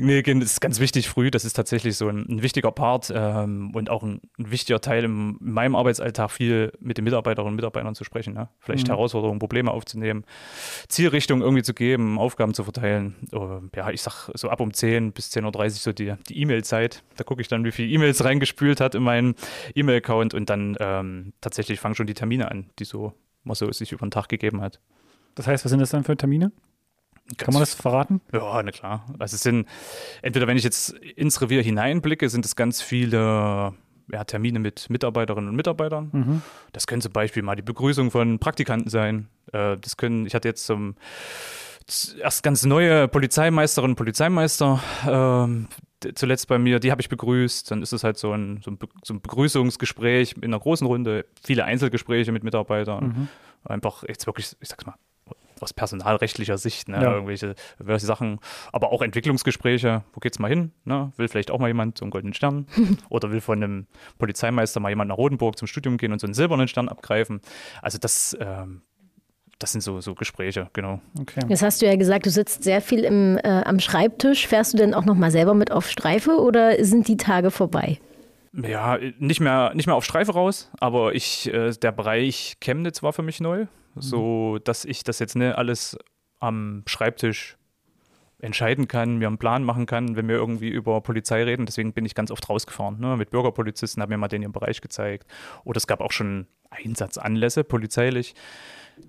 Nee, 0.00 0.22
das 0.22 0.52
ist 0.52 0.60
ganz 0.60 0.78
wichtig 0.78 1.08
früh, 1.08 1.30
das 1.30 1.44
ist 1.44 1.54
tatsächlich 1.54 1.96
so 1.96 2.08
ein, 2.08 2.24
ein 2.28 2.42
wichtiger 2.42 2.70
Part 2.70 3.10
ähm, 3.12 3.74
und 3.74 3.90
auch 3.90 4.04
ein, 4.04 4.20
ein, 4.38 4.50
wichtiger 4.50 4.80
Teil 4.80 5.04
in 5.04 5.36
meinem 5.40 5.74
Arbeitsalltag, 5.74 6.30
viel 6.30 6.72
mit 6.78 6.98
den 6.98 7.04
Mitarbeiterinnen 7.04 7.52
und 7.52 7.56
Mitarbeitern 7.56 7.96
zu 7.96 8.04
sprechen. 8.04 8.34
Ne? 8.34 8.48
Vielleicht 8.60 8.86
mhm. 8.86 8.92
Herausforderungen, 8.92 9.40
Probleme 9.40 9.72
aufzunehmen, 9.72 10.24
Zielrichtung 10.88 11.40
irgendwie 11.40 11.64
zu 11.64 11.74
geben, 11.74 12.16
Aufgaben 12.18 12.54
zu 12.54 12.62
verteilen. 12.62 13.16
Uh, 13.32 13.62
ja, 13.74 13.90
ich 13.90 14.02
sag 14.02 14.30
so 14.34 14.50
ab 14.50 14.60
um 14.60 14.72
10 14.72 15.12
bis 15.12 15.32
10.30 15.32 15.64
Uhr 15.64 15.70
so 15.70 15.92
die, 15.92 16.14
die 16.28 16.38
E-Mail-Zeit. 16.42 17.02
Da 17.16 17.24
gucke 17.24 17.40
ich 17.40 17.48
dann, 17.48 17.64
wie 17.64 17.72
viele 17.72 17.88
E-Mails 17.88 18.22
reingespült 18.22 18.80
hat 18.80 18.94
in 18.94 19.02
meinen 19.02 19.34
E-Mail-Account 19.74 20.32
und 20.32 20.48
dann 20.48 20.76
ähm, 20.78 21.32
tatsächlich 21.40 21.80
fangen 21.80 21.96
schon 21.96 22.06
die 22.06 22.14
Termine 22.14 22.52
an, 22.52 22.70
die 22.78 22.84
so 22.84 23.14
man 23.42 23.56
so 23.56 23.70
sich 23.72 23.90
über 23.90 24.06
den 24.06 24.12
Tag 24.12 24.28
gegeben 24.28 24.60
hat. 24.60 24.78
Das 25.38 25.46
heißt, 25.46 25.64
was 25.64 25.70
sind 25.70 25.78
das 25.78 25.90
dann 25.90 26.02
für 26.02 26.16
Termine? 26.16 26.50
Ganz 27.28 27.38
Kann 27.38 27.54
man 27.54 27.60
das 27.60 27.74
verraten? 27.74 28.20
Ja, 28.32 28.60
na 28.60 28.72
klar. 28.72 29.06
Also 29.20 29.36
es 29.36 29.42
sind, 29.42 29.68
entweder 30.20 30.48
wenn 30.48 30.56
ich 30.56 30.64
jetzt 30.64 30.90
ins 30.90 31.40
Revier 31.40 31.62
hineinblicke, 31.62 32.28
sind 32.28 32.44
es 32.44 32.56
ganz 32.56 32.82
viele 32.82 33.72
ja, 34.10 34.24
Termine 34.24 34.58
mit 34.58 34.90
Mitarbeiterinnen 34.90 35.48
und 35.48 35.54
Mitarbeitern. 35.54 36.10
Mhm. 36.12 36.42
Das 36.72 36.88
können 36.88 37.02
zum 37.02 37.12
Beispiel 37.12 37.44
mal 37.44 37.54
die 37.54 37.62
Begrüßung 37.62 38.10
von 38.10 38.40
Praktikanten 38.40 38.90
sein. 38.90 39.28
Äh, 39.52 39.76
das 39.76 39.96
können, 39.96 40.26
ich 40.26 40.34
hatte 40.34 40.48
jetzt 40.48 40.66
zum 40.66 40.96
erst 42.20 42.42
ganz 42.42 42.64
neue 42.64 43.06
Polizeimeisterinnen 43.06 43.92
und 43.92 43.96
Polizeimeister 43.96 44.82
äh, 45.06 46.12
zuletzt 46.14 46.48
bei 46.48 46.58
mir, 46.58 46.80
die 46.80 46.90
habe 46.90 47.00
ich 47.00 47.08
begrüßt. 47.08 47.70
Dann 47.70 47.82
ist 47.82 47.92
es 47.92 48.02
halt 48.02 48.18
so 48.18 48.32
ein, 48.32 48.60
so 48.64 48.72
ein, 48.72 48.78
Be 48.78 48.88
so 49.04 49.14
ein 49.14 49.20
Begrüßungsgespräch 49.20 50.34
in 50.38 50.44
einer 50.46 50.58
großen 50.58 50.86
Runde, 50.86 51.26
viele 51.44 51.64
Einzelgespräche 51.64 52.32
mit 52.32 52.42
Mitarbeitern. 52.42 53.04
Mhm. 53.04 53.28
Einfach 53.64 54.02
jetzt 54.02 54.26
wirklich, 54.26 54.56
ich 54.60 54.68
sag's 54.68 54.84
mal, 54.84 54.96
aus 55.62 55.72
personalrechtlicher 55.72 56.58
Sicht, 56.58 56.88
ne, 56.88 57.02
ja. 57.02 57.12
irgendwelche, 57.14 57.54
irgendwelche 57.78 58.06
Sachen, 58.06 58.40
aber 58.72 58.92
auch 58.92 59.02
Entwicklungsgespräche, 59.02 60.04
wo 60.12 60.20
geht's 60.20 60.38
mal 60.38 60.48
hin? 60.48 60.72
Ne? 60.84 61.12
Will 61.16 61.28
vielleicht 61.28 61.50
auch 61.50 61.58
mal 61.58 61.68
jemand 61.68 61.98
zum 61.98 62.10
Goldenen 62.10 62.34
Stern 62.34 62.66
oder 63.08 63.30
will 63.30 63.40
von 63.40 63.62
einem 63.62 63.86
Polizeimeister 64.18 64.80
mal 64.80 64.90
jemand 64.90 65.08
nach 65.08 65.18
Rodenburg 65.18 65.58
zum 65.58 65.68
Studium 65.68 65.96
gehen 65.96 66.12
und 66.12 66.20
so 66.20 66.26
einen 66.26 66.34
silbernen 66.34 66.68
Stern 66.68 66.88
abgreifen. 66.88 67.40
Also 67.82 67.98
das 67.98 68.36
ähm, 68.40 68.82
das 69.58 69.72
sind 69.72 69.80
so, 69.80 70.00
so 70.00 70.14
Gespräche, 70.14 70.70
genau. 70.72 71.00
Okay. 71.20 71.40
Jetzt 71.48 71.62
hast 71.62 71.82
du 71.82 71.86
ja 71.86 71.96
gesagt, 71.96 72.26
du 72.26 72.30
sitzt 72.30 72.62
sehr 72.62 72.80
viel 72.80 73.00
im, 73.00 73.38
äh, 73.38 73.62
am 73.64 73.80
Schreibtisch. 73.80 74.46
Fährst 74.46 74.72
du 74.72 74.76
denn 74.76 74.94
auch 74.94 75.04
noch 75.04 75.16
mal 75.16 75.30
selber 75.30 75.54
mit 75.54 75.72
auf 75.72 75.90
Streife 75.90 76.38
oder 76.38 76.84
sind 76.84 77.08
die 77.08 77.16
Tage 77.16 77.50
vorbei? 77.50 77.98
Ja, 78.52 78.98
nicht 79.18 79.40
mehr, 79.40 79.72
nicht 79.74 79.86
mehr 79.86 79.96
auf 79.96 80.04
Streife 80.04 80.32
raus, 80.32 80.70
aber 80.80 81.14
ich, 81.14 81.52
äh, 81.52 81.70
der 81.70 81.92
Bereich 81.92 82.56
Chemnitz 82.60 83.02
war 83.02 83.12
für 83.12 83.22
mich 83.22 83.40
neu. 83.40 83.66
So 84.00 84.58
dass 84.58 84.84
ich 84.84 85.04
das 85.04 85.18
jetzt 85.18 85.36
ne, 85.36 85.56
alles 85.56 85.96
am 86.40 86.82
Schreibtisch 86.86 87.56
entscheiden 88.40 88.86
kann, 88.86 89.16
mir 89.18 89.26
einen 89.26 89.38
Plan 89.38 89.64
machen 89.64 89.86
kann, 89.86 90.14
wenn 90.14 90.28
wir 90.28 90.36
irgendwie 90.36 90.68
über 90.68 91.00
Polizei 91.00 91.42
reden. 91.42 91.66
Deswegen 91.66 91.92
bin 91.92 92.04
ich 92.04 92.14
ganz 92.14 92.30
oft 92.30 92.48
rausgefahren. 92.48 93.00
Ne? 93.00 93.16
Mit 93.16 93.30
Bürgerpolizisten 93.30 94.00
haben 94.00 94.10
mir 94.10 94.18
mal 94.18 94.28
den 94.28 94.42
ihren 94.42 94.52
Bereich 94.52 94.80
gezeigt. 94.80 95.26
Oder 95.64 95.78
es 95.78 95.86
gab 95.86 96.00
auch 96.00 96.12
schon 96.12 96.46
Einsatzanlässe 96.70 97.64
polizeilich 97.64 98.34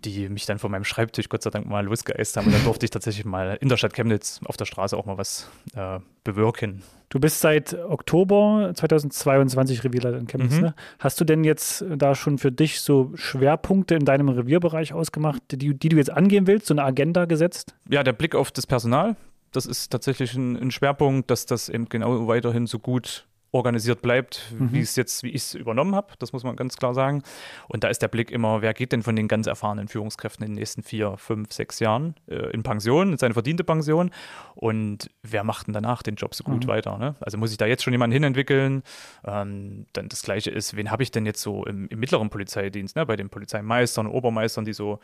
die 0.03 0.29
mich 0.29 0.45
dann 0.45 0.59
von 0.59 0.71
meinem 0.71 0.83
Schreibtisch 0.83 1.29
Gott 1.29 1.43
sei 1.43 1.49
Dank 1.49 1.67
mal 1.67 1.85
losgeeist 1.85 2.37
haben. 2.37 2.47
Und 2.47 2.53
dann 2.53 2.63
durfte 2.63 2.85
ich 2.85 2.91
tatsächlich 2.91 3.25
mal 3.25 3.57
in 3.59 3.69
der 3.69 3.77
Stadt 3.77 3.93
Chemnitz 3.93 4.39
auf 4.45 4.57
der 4.57 4.65
Straße 4.65 4.95
auch 4.95 5.05
mal 5.05 5.17
was 5.17 5.49
äh, 5.75 5.99
bewirken. 6.23 6.83
Du 7.09 7.19
bist 7.19 7.39
seit 7.39 7.73
Oktober 7.73 8.71
2022 8.75 9.83
Revierleiter 9.83 10.17
in 10.17 10.27
Chemnitz. 10.27 10.55
Mhm. 10.55 10.61
Ne? 10.61 10.75
Hast 10.99 11.19
du 11.19 11.25
denn 11.25 11.43
jetzt 11.43 11.83
da 11.95 12.13
schon 12.13 12.37
für 12.37 12.51
dich 12.51 12.81
so 12.81 13.11
Schwerpunkte 13.15 13.95
in 13.95 14.05
deinem 14.05 14.29
Revierbereich 14.29 14.93
ausgemacht, 14.93 15.41
die, 15.51 15.73
die 15.73 15.89
du 15.89 15.97
jetzt 15.97 16.11
angehen 16.11 16.45
willst, 16.45 16.67
so 16.67 16.73
eine 16.73 16.83
Agenda 16.83 17.25
gesetzt? 17.25 17.75
Ja, 17.89 18.03
der 18.03 18.13
Blick 18.13 18.35
auf 18.35 18.51
das 18.51 18.67
Personal, 18.67 19.15
das 19.51 19.65
ist 19.65 19.89
tatsächlich 19.89 20.35
ein, 20.35 20.55
ein 20.55 20.71
Schwerpunkt, 20.71 21.31
dass 21.31 21.47
das 21.47 21.69
eben 21.69 21.89
genau 21.89 22.27
weiterhin 22.27 22.67
so 22.67 22.77
gut 22.77 23.25
organisiert 23.51 24.01
bleibt, 24.01 24.53
Mhm. 24.57 24.73
wie 24.73 24.79
es 24.79 24.95
jetzt, 24.95 25.23
wie 25.23 25.29
ich 25.29 25.35
es 25.41 25.55
übernommen 25.55 25.95
habe. 25.95 26.13
Das 26.19 26.33
muss 26.33 26.43
man 26.43 26.55
ganz 26.55 26.77
klar 26.77 26.93
sagen. 26.93 27.23
Und 27.67 27.83
da 27.83 27.87
ist 27.87 28.01
der 28.01 28.07
Blick 28.07 28.29
immer, 28.31 28.61
wer 28.61 28.73
geht 28.73 28.91
denn 28.91 29.01
von 29.03 29.15
den 29.15 29.27
ganz 29.27 29.47
erfahrenen 29.47 29.87
Führungskräften 29.87 30.45
in 30.45 30.51
den 30.53 30.59
nächsten 30.59 30.83
vier, 30.83 31.17
fünf, 31.17 31.51
sechs 31.51 31.79
Jahren 31.79 32.15
äh, 32.27 32.35
in 32.51 32.63
Pension, 32.63 33.11
in 33.13 33.17
seine 33.17 33.33
verdiente 33.33 33.63
Pension 33.63 34.11
und 34.55 35.09
wer 35.23 35.43
macht 35.43 35.67
denn 35.67 35.73
danach 35.73 36.03
den 36.03 36.15
Job 36.15 36.35
so 36.35 36.43
gut 36.43 36.65
Mhm. 36.65 36.67
weiter? 36.69 36.97
Ne? 36.97 37.15
Also 37.21 37.37
muss 37.37 37.51
ich 37.51 37.57
da 37.57 37.65
jetzt 37.65 37.83
schon 37.83 37.93
jemanden 37.93 38.13
hinentwickeln? 38.13 38.83
Ähm, 39.25 39.85
dann 39.93 40.09
das 40.09 40.21
Gleiche 40.23 40.51
ist, 40.51 40.75
wen 40.75 40.91
habe 40.91 41.03
ich 41.03 41.11
denn 41.11 41.25
jetzt 41.25 41.41
so 41.41 41.65
im, 41.65 41.87
im 41.87 41.99
mittleren 41.99 42.29
Polizeidienst, 42.29 42.95
ne? 42.95 43.05
bei 43.05 43.15
den 43.15 43.29
Polizeimeistern, 43.29 44.07
Obermeistern, 44.07 44.65
die 44.65 44.73
so 44.73 44.99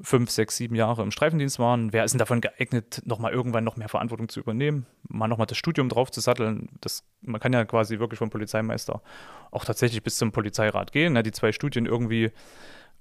fünf, 0.00 0.30
sechs, 0.30 0.56
sieben 0.56 0.74
Jahre 0.74 1.02
im 1.02 1.10
Streifendienst 1.10 1.58
waren. 1.58 1.92
Wer 1.92 2.04
ist 2.04 2.12
denn 2.12 2.18
davon 2.18 2.40
geeignet, 2.40 3.02
nochmal 3.04 3.32
irgendwann 3.32 3.64
noch 3.64 3.76
mehr 3.76 3.88
Verantwortung 3.88 4.28
zu 4.28 4.40
übernehmen? 4.40 4.86
Mal 5.08 5.28
nochmal 5.28 5.46
das 5.46 5.58
Studium 5.58 5.88
drauf 5.88 6.10
zu 6.10 6.20
satteln. 6.20 6.68
Das, 6.80 7.04
man 7.20 7.40
kann 7.40 7.52
ja 7.52 7.64
quasi 7.64 7.98
wirklich 7.98 8.18
vom 8.18 8.30
Polizeimeister 8.30 9.02
auch 9.50 9.64
tatsächlich 9.64 10.02
bis 10.02 10.16
zum 10.16 10.30
Polizeirat 10.30 10.92
gehen, 10.92 11.14
ne? 11.14 11.22
die 11.22 11.32
zwei 11.32 11.52
Studien 11.52 11.86
irgendwie 11.86 12.30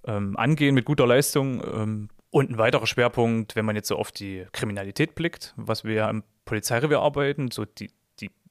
ähm, 0.06 0.36
angehen 0.38 0.74
mit 0.74 0.86
guter 0.86 1.06
Leistung. 1.06 1.62
Ähm, 1.63 2.10
und 2.30 2.50
ein 2.50 2.58
weiterer 2.58 2.88
Schwerpunkt, 2.88 3.56
wenn 3.56 3.66
man 3.66 3.75
jetzt 3.75 3.88
so 3.88 3.96
auf 3.96 4.12
die 4.12 4.46
Kriminalität 4.51 5.16
blickt, 5.16 5.54
was 5.56 5.84
wir 5.84 5.94
ja 5.94 6.10
im 6.10 6.24
Polizeirevier 6.46 7.00
arbeiten, 7.00 7.51
so 7.51 7.66
die, 7.66 7.88
die 7.88 7.94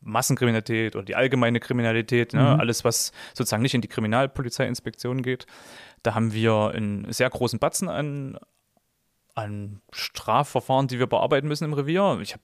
Massenkriminalität 0.00 0.96
oder 0.96 1.04
die 1.04 1.14
allgemeine 1.14 1.60
Kriminalität, 1.60 2.32
ne? 2.32 2.40
Mhm. 2.40 2.60
alles, 2.60 2.84
was 2.84 3.12
sozusagen 3.34 3.62
nicht 3.62 3.74
in 3.74 3.80
die 3.80 3.88
Kriminalpolizeiinspektion 3.88 5.22
geht. 5.22 5.46
Da 6.02 6.14
haben 6.14 6.32
wir 6.32 6.72
einen 6.74 7.12
sehr 7.12 7.30
großen 7.30 7.58
Batzen 7.58 7.88
an, 7.88 8.38
an 9.34 9.80
Strafverfahren, 9.92 10.88
die 10.88 10.98
wir 10.98 11.06
bearbeiten 11.06 11.48
müssen 11.48 11.64
im 11.64 11.72
Revier. 11.72 12.18
Ich 12.22 12.32
habe 12.32 12.42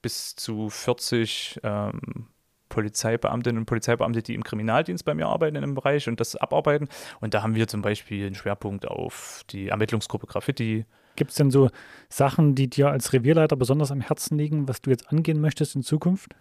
bis 0.00 0.34
zu 0.34 0.68
40 0.68 1.60
ähm, 1.62 2.28
Polizeibeamtinnen 2.72 3.58
und 3.58 3.66
Polizeibeamte, 3.66 4.22
die 4.22 4.34
im 4.34 4.42
Kriminaldienst 4.42 5.04
bei 5.04 5.14
mir 5.14 5.26
arbeiten 5.26 5.56
in 5.56 5.62
dem 5.62 5.74
Bereich 5.74 6.08
und 6.08 6.20
das 6.20 6.36
abarbeiten. 6.36 6.88
Und 7.20 7.34
da 7.34 7.42
haben 7.42 7.54
wir 7.54 7.68
zum 7.68 7.82
Beispiel 7.82 8.26
einen 8.26 8.34
Schwerpunkt 8.34 8.88
auf 8.88 9.42
die 9.50 9.68
Ermittlungsgruppe 9.68 10.26
Graffiti. 10.26 10.86
Gibt 11.14 11.32
es 11.32 11.36
denn 11.36 11.50
so 11.50 11.68
Sachen, 12.08 12.54
die 12.54 12.70
dir 12.70 12.88
als 12.88 13.12
Revierleiter 13.12 13.56
besonders 13.56 13.90
am 13.90 14.00
Herzen 14.00 14.38
liegen, 14.38 14.68
was 14.68 14.80
du 14.80 14.88
jetzt 14.88 15.12
angehen 15.12 15.40
möchtest 15.40 15.76
in 15.76 15.82
Zukunft? 15.82 16.34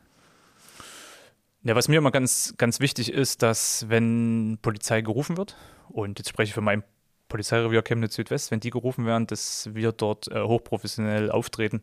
Ja, 1.63 1.75
was 1.75 1.87
mir 1.87 1.97
immer 1.97 2.11
ganz, 2.11 2.55
ganz 2.57 2.79
wichtig 2.79 3.13
ist, 3.13 3.43
dass 3.43 3.85
wenn 3.87 4.57
Polizei 4.61 5.01
gerufen 5.01 5.37
wird, 5.37 5.55
und 5.89 6.17
jetzt 6.17 6.29
spreche 6.29 6.49
ich 6.49 6.53
für 6.53 6.61
mein 6.61 6.83
Polizeirevier 7.27 7.81
Chemnitz 7.83 8.15
Südwest, 8.15 8.51
wenn 8.51 8.59
die 8.59 8.71
gerufen 8.71 9.05
werden, 9.05 9.27
dass 9.27 9.69
wir 9.73 9.91
dort 9.91 10.27
äh, 10.29 10.41
hochprofessionell 10.41 11.31
auftreten. 11.31 11.81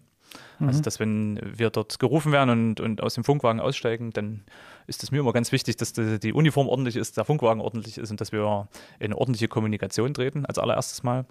Also, 0.61 0.81
Mhm. 0.81 0.83
dass 0.83 1.01
wenn 1.01 1.41
wir 1.43 1.71
dort 1.71 1.99
gerufen 1.99 2.33
werden 2.33 2.51
und, 2.51 2.81
und 2.81 3.03
aus 3.03 3.15
dem 3.15 3.25
Funkwagen 3.25 3.61
aussteigen, 3.61 4.11
dann 4.11 4.45
ist 4.87 5.03
es 5.03 5.11
mir 5.11 5.21
immer 5.21 5.33
ganz 5.33 5.53
wichtig, 5.53 5.77
dass 5.77 5.95
die, 5.95 6.19
die 6.19 6.35
Uniform 6.35 6.69
ordentlich 6.69 6.97
ist, 6.97 7.17
der 7.17 7.25
Funkwagen 7.25 7.63
ordentlich 7.63 7.97
ist 7.97 8.11
und 8.11 8.21
dass 8.21 8.31
wir 8.31 8.69
in 8.99 9.07
eine 9.07 9.17
ordentliche 9.17 9.49
Kommunikation 9.49 10.13
treten, 10.13 10.45
als 10.45 10.59
allererstes 10.59 11.03
Mal. 11.03 11.25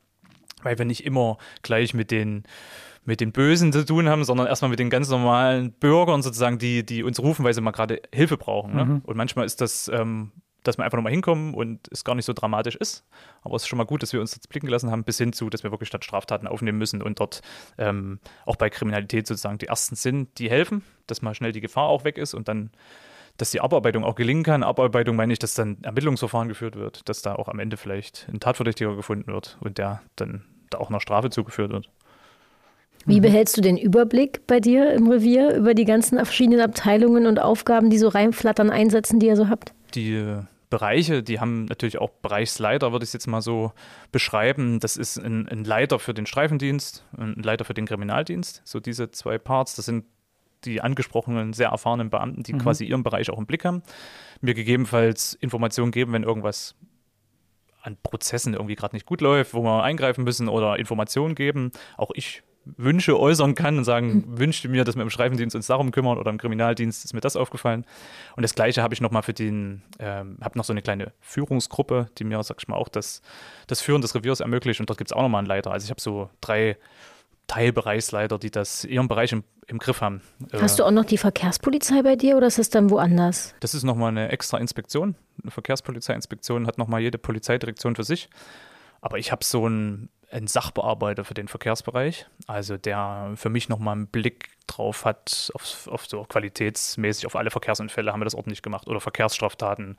Weil 0.64 0.80
wir 0.80 0.86
nicht 0.86 1.06
immer 1.06 1.38
gleich 1.62 1.94
mit 1.94 2.10
den, 2.10 2.44
mit 3.08 3.22
den 3.22 3.32
Bösen 3.32 3.72
zu 3.72 3.86
tun 3.86 4.10
haben, 4.10 4.26
sondern 4.26 4.48
erstmal 4.48 4.70
mit 4.70 4.80
den 4.80 4.90
ganz 4.90 5.10
normalen 5.10 5.72
Bürgern 5.72 6.22
sozusagen, 6.22 6.60
die, 6.60 6.86
die 6.86 7.04
uns 7.04 7.20
rufen, 7.22 7.46
weil 7.46 7.54
sie 7.54 7.62
mal 7.62 7.72
gerade 7.72 8.02
Hilfe 8.14 8.36
brauchen. 8.36 8.76
Ne? 8.76 8.86
Mhm. 8.86 9.02
Und 9.06 9.16
manchmal 9.16 9.46
ist 9.46 9.62
das, 9.62 9.88
ähm, 9.88 10.34
dass 10.64 10.78
wir 10.78 10.84
einfach 10.84 10.98
nochmal 10.98 11.14
hinkommen 11.14 11.54
und 11.54 11.88
es 11.90 12.04
gar 12.04 12.16
nicht 12.16 12.26
so 12.26 12.34
dramatisch 12.34 12.76
ist. 12.76 13.08
Aber 13.44 13.56
es 13.56 13.64
ist 13.64 13.70
schon 13.70 13.78
mal 13.78 13.86
gut, 13.86 14.04
dass 14.04 14.12
wir 14.12 14.20
uns 14.20 14.36
jetzt 14.36 14.50
blicken 14.50 14.68
lassen 14.68 14.92
haben, 14.92 15.06
bis 15.06 15.18
hin 15.18 15.32
zu, 15.32 15.50
dass 15.50 15.64
wir 15.64 15.72
wirklich 15.72 15.88
statt 15.88 16.04
Straftaten 16.04 16.48
aufnehmen 16.48 16.78
müssen 16.78 17.02
und 17.02 17.22
dort 17.22 17.42
ähm, 17.78 18.20
auch 18.46 18.58
bei 18.58 18.70
Kriminalität 18.70 19.26
sozusagen 19.26 19.58
die 19.58 19.68
Ersten 19.68 19.96
sind, 19.96 20.38
die 20.38 20.50
helfen, 20.50 20.84
dass 21.08 21.22
mal 21.22 21.34
schnell 21.34 21.54
die 21.54 21.62
Gefahr 21.62 21.88
auch 21.88 22.04
weg 22.04 22.18
ist 22.18 22.34
und 22.34 22.50
dann 22.50 22.72
dass 23.38 23.52
die 23.52 23.62
Abarbeitung 23.62 24.04
auch 24.04 24.16
gelingen 24.16 24.42
kann. 24.42 24.64
Abarbeitung 24.64 25.16
meine 25.16 25.32
ich, 25.32 25.38
dass 25.38 25.54
dann 25.54 25.78
Ermittlungsverfahren 25.84 26.50
geführt 26.50 26.76
wird, 26.76 27.08
dass 27.08 27.22
da 27.22 27.36
auch 27.36 27.48
am 27.48 27.60
Ende 27.60 27.78
vielleicht 27.78 28.28
ein 28.34 28.40
Tatverdächtiger 28.40 28.96
gefunden 28.96 29.32
wird 29.32 29.60
und 29.62 29.78
der 29.78 30.02
dann 30.16 30.44
da 30.72 30.80
auch 30.80 30.90
einer 30.90 31.00
Strafe 31.00 31.30
zugeführt 31.30 31.72
wird. 31.72 31.90
Wie 33.08 33.22
behältst 33.22 33.58
du 33.58 33.62
den 33.62 33.78
Überblick 33.78 34.46
bei 34.48 34.60
dir 34.60 34.94
im 34.94 35.08
Revier 35.10 35.56
über 35.56 35.74
die 35.74 35.86
ganzen 35.86 36.18
verschiedenen 36.18 36.60
Abteilungen 36.62 37.26
und 37.26 37.40
Aufgaben, 37.40 37.90
die 37.90 37.98
so 37.98 38.10
reinflattern, 38.10 38.70
Einsätzen, 38.70 39.20
die 39.20 39.28
ihr 39.28 39.36
so 39.36 39.48
habt? 39.48 39.74
Die 39.96 40.14
äh, 40.14 40.44
Bereiche, 40.70 41.24
die 41.24 41.40
haben 41.40 41.66
natürlich 41.66 42.00
auch 42.00 42.10
Bereichsleiter, 42.10 42.92
würde 42.92 43.04
ich 43.04 43.10
es 43.10 43.14
jetzt 43.14 43.28
mal 43.28 43.42
so 43.42 43.72
beschreiben. 44.12 44.82
Das 44.82 44.98
ist 44.98 45.18
ein, 45.18 45.48
ein 45.48 45.64
Leiter 45.64 46.00
für 46.00 46.14
den 46.14 46.26
Streifendienst, 46.26 47.06
ein 47.18 47.36
Leiter 47.42 47.64
für 47.64 47.74
den 47.74 47.86
Kriminaldienst. 47.86 48.62
So 48.66 48.82
diese 48.82 49.10
zwei 49.12 49.38
Parts, 49.38 49.76
das 49.76 49.86
sind 49.86 50.04
die 50.66 50.82
angesprochenen, 50.82 51.54
sehr 51.54 51.70
erfahrenen 51.70 52.10
Beamten, 52.10 52.44
die 52.44 52.54
Mhm. 52.54 52.58
quasi 52.60 52.84
ihren 52.84 53.04
Bereich 53.04 53.30
auch 53.30 53.38
im 53.38 53.46
Blick 53.46 53.64
haben, 53.64 53.84
mir 54.42 54.54
gegebenenfalls 54.54 55.34
Informationen 55.36 55.92
geben, 55.92 56.12
wenn 56.14 56.24
irgendwas 56.24 56.76
an 57.82 57.96
Prozessen 58.04 58.54
irgendwie 58.54 58.76
gerade 58.76 58.96
nicht 58.96 59.06
gut 59.06 59.22
läuft, 59.22 59.54
wo 59.54 59.62
wir 59.62 59.84
eingreifen 59.84 60.26
müssen 60.26 60.50
oder 60.50 60.78
Informationen 60.78 61.36
geben. 61.36 61.72
Auch 61.96 62.12
ich 62.14 62.44
Wünsche 62.76 63.20
äußern 63.20 63.56
kann 63.56 63.78
und 63.78 63.84
sagen, 63.84 64.24
wünschte 64.28 64.68
mir, 64.68 64.84
dass 64.84 64.96
wir 64.96 65.04
im 65.04 65.10
Streifendienst 65.10 65.56
uns 65.56 65.68
darum 65.68 65.92
kümmern 65.92 66.18
oder 66.18 66.30
im 66.30 66.38
Kriminaldienst 66.38 67.06
ist 67.06 67.14
mir 67.14 67.22
das 67.22 67.36
aufgefallen. 67.36 67.86
Und 68.36 68.44
das 68.44 68.56
Gleiche 68.56 68.82
habe 68.82 68.94
ich 68.94 69.02
nochmal 69.02 69.24
für 69.24 69.34
den, 69.34 69.84
ähm, 70.00 70.38
habe 70.42 70.58
noch 70.58 70.66
so 70.66 70.74
eine 70.74 70.82
kleine 70.82 71.14
Führungsgruppe, 71.22 72.08
die 72.18 72.24
mir, 72.24 72.42
sag 72.44 72.58
ich 72.60 72.68
mal, 72.68 72.76
auch 72.76 72.90
das, 72.90 73.22
das 73.68 73.82
Führen 73.82 74.02
des 74.02 74.16
Reviers 74.16 74.40
ermöglicht 74.40 74.80
und 74.80 74.90
dort 74.90 74.98
gibt 74.98 75.12
es 75.12 75.16
auch 75.16 75.22
nochmal 75.22 75.40
einen 75.40 75.48
Leiter. 75.48 75.72
Also 75.72 75.86
ich 75.86 75.90
habe 75.90 76.02
so 76.02 76.30
drei 76.42 76.78
Teilbereichsleiter, 77.48 78.38
die 78.38 78.52
das 78.52 78.84
ihren 78.84 79.08
Bereich 79.08 79.32
im, 79.32 79.44
im 79.68 79.80
Griff 79.80 80.02
haben. 80.02 80.22
Äh, 80.52 80.60
Hast 80.60 80.80
du 80.80 80.84
auch 80.84 80.92
noch 80.92 81.06
die 81.06 81.18
Verkehrspolizei 81.18 82.02
bei 82.04 82.16
dir 82.16 82.36
oder 82.38 82.48
ist 82.48 82.60
es 82.60 82.70
dann 82.70 82.90
woanders? 82.90 83.56
das 83.62 83.74
ist 83.74 83.84
nochmal 83.84 84.10
eine 84.10 84.30
extra 84.30 84.58
Inspektion. 84.58 85.16
Eine 85.42 85.52
Verkehrspolizeiinspektion 85.52 86.68
hat 86.68 86.78
nochmal 86.78 87.02
jede 87.02 87.18
Polizeidirektion 87.18 87.96
für 87.96 88.04
sich. 88.04 88.30
Aber 89.00 89.18
ich 89.18 89.32
habe 89.32 89.46
so 89.46 89.66
einen, 89.66 90.10
einen 90.30 90.48
Sachbearbeiter 90.48 91.24
für 91.24 91.34
den 91.34 91.48
Verkehrsbereich, 91.48 92.28
also 92.48 92.78
der 92.78 93.32
für 93.36 93.50
mich 93.50 93.70
nochmal 93.70 93.96
einen 93.96 94.08
Blick 94.08 94.50
drauf 94.68 95.06
hat, 95.06 95.52
auf, 95.54 95.88
auf 95.88 96.06
so 96.06 96.24
qualitätsmäßig 96.24 97.26
auf 97.26 97.36
alle 97.38 97.50
Verkehrsunfälle. 97.50 98.12
Haben 98.12 98.20
wir 98.20 98.26
das 98.26 98.36
ordentlich 98.36 98.62
gemacht? 98.62 98.88
Oder 98.88 99.00
Verkehrsstraftaten, 99.00 99.98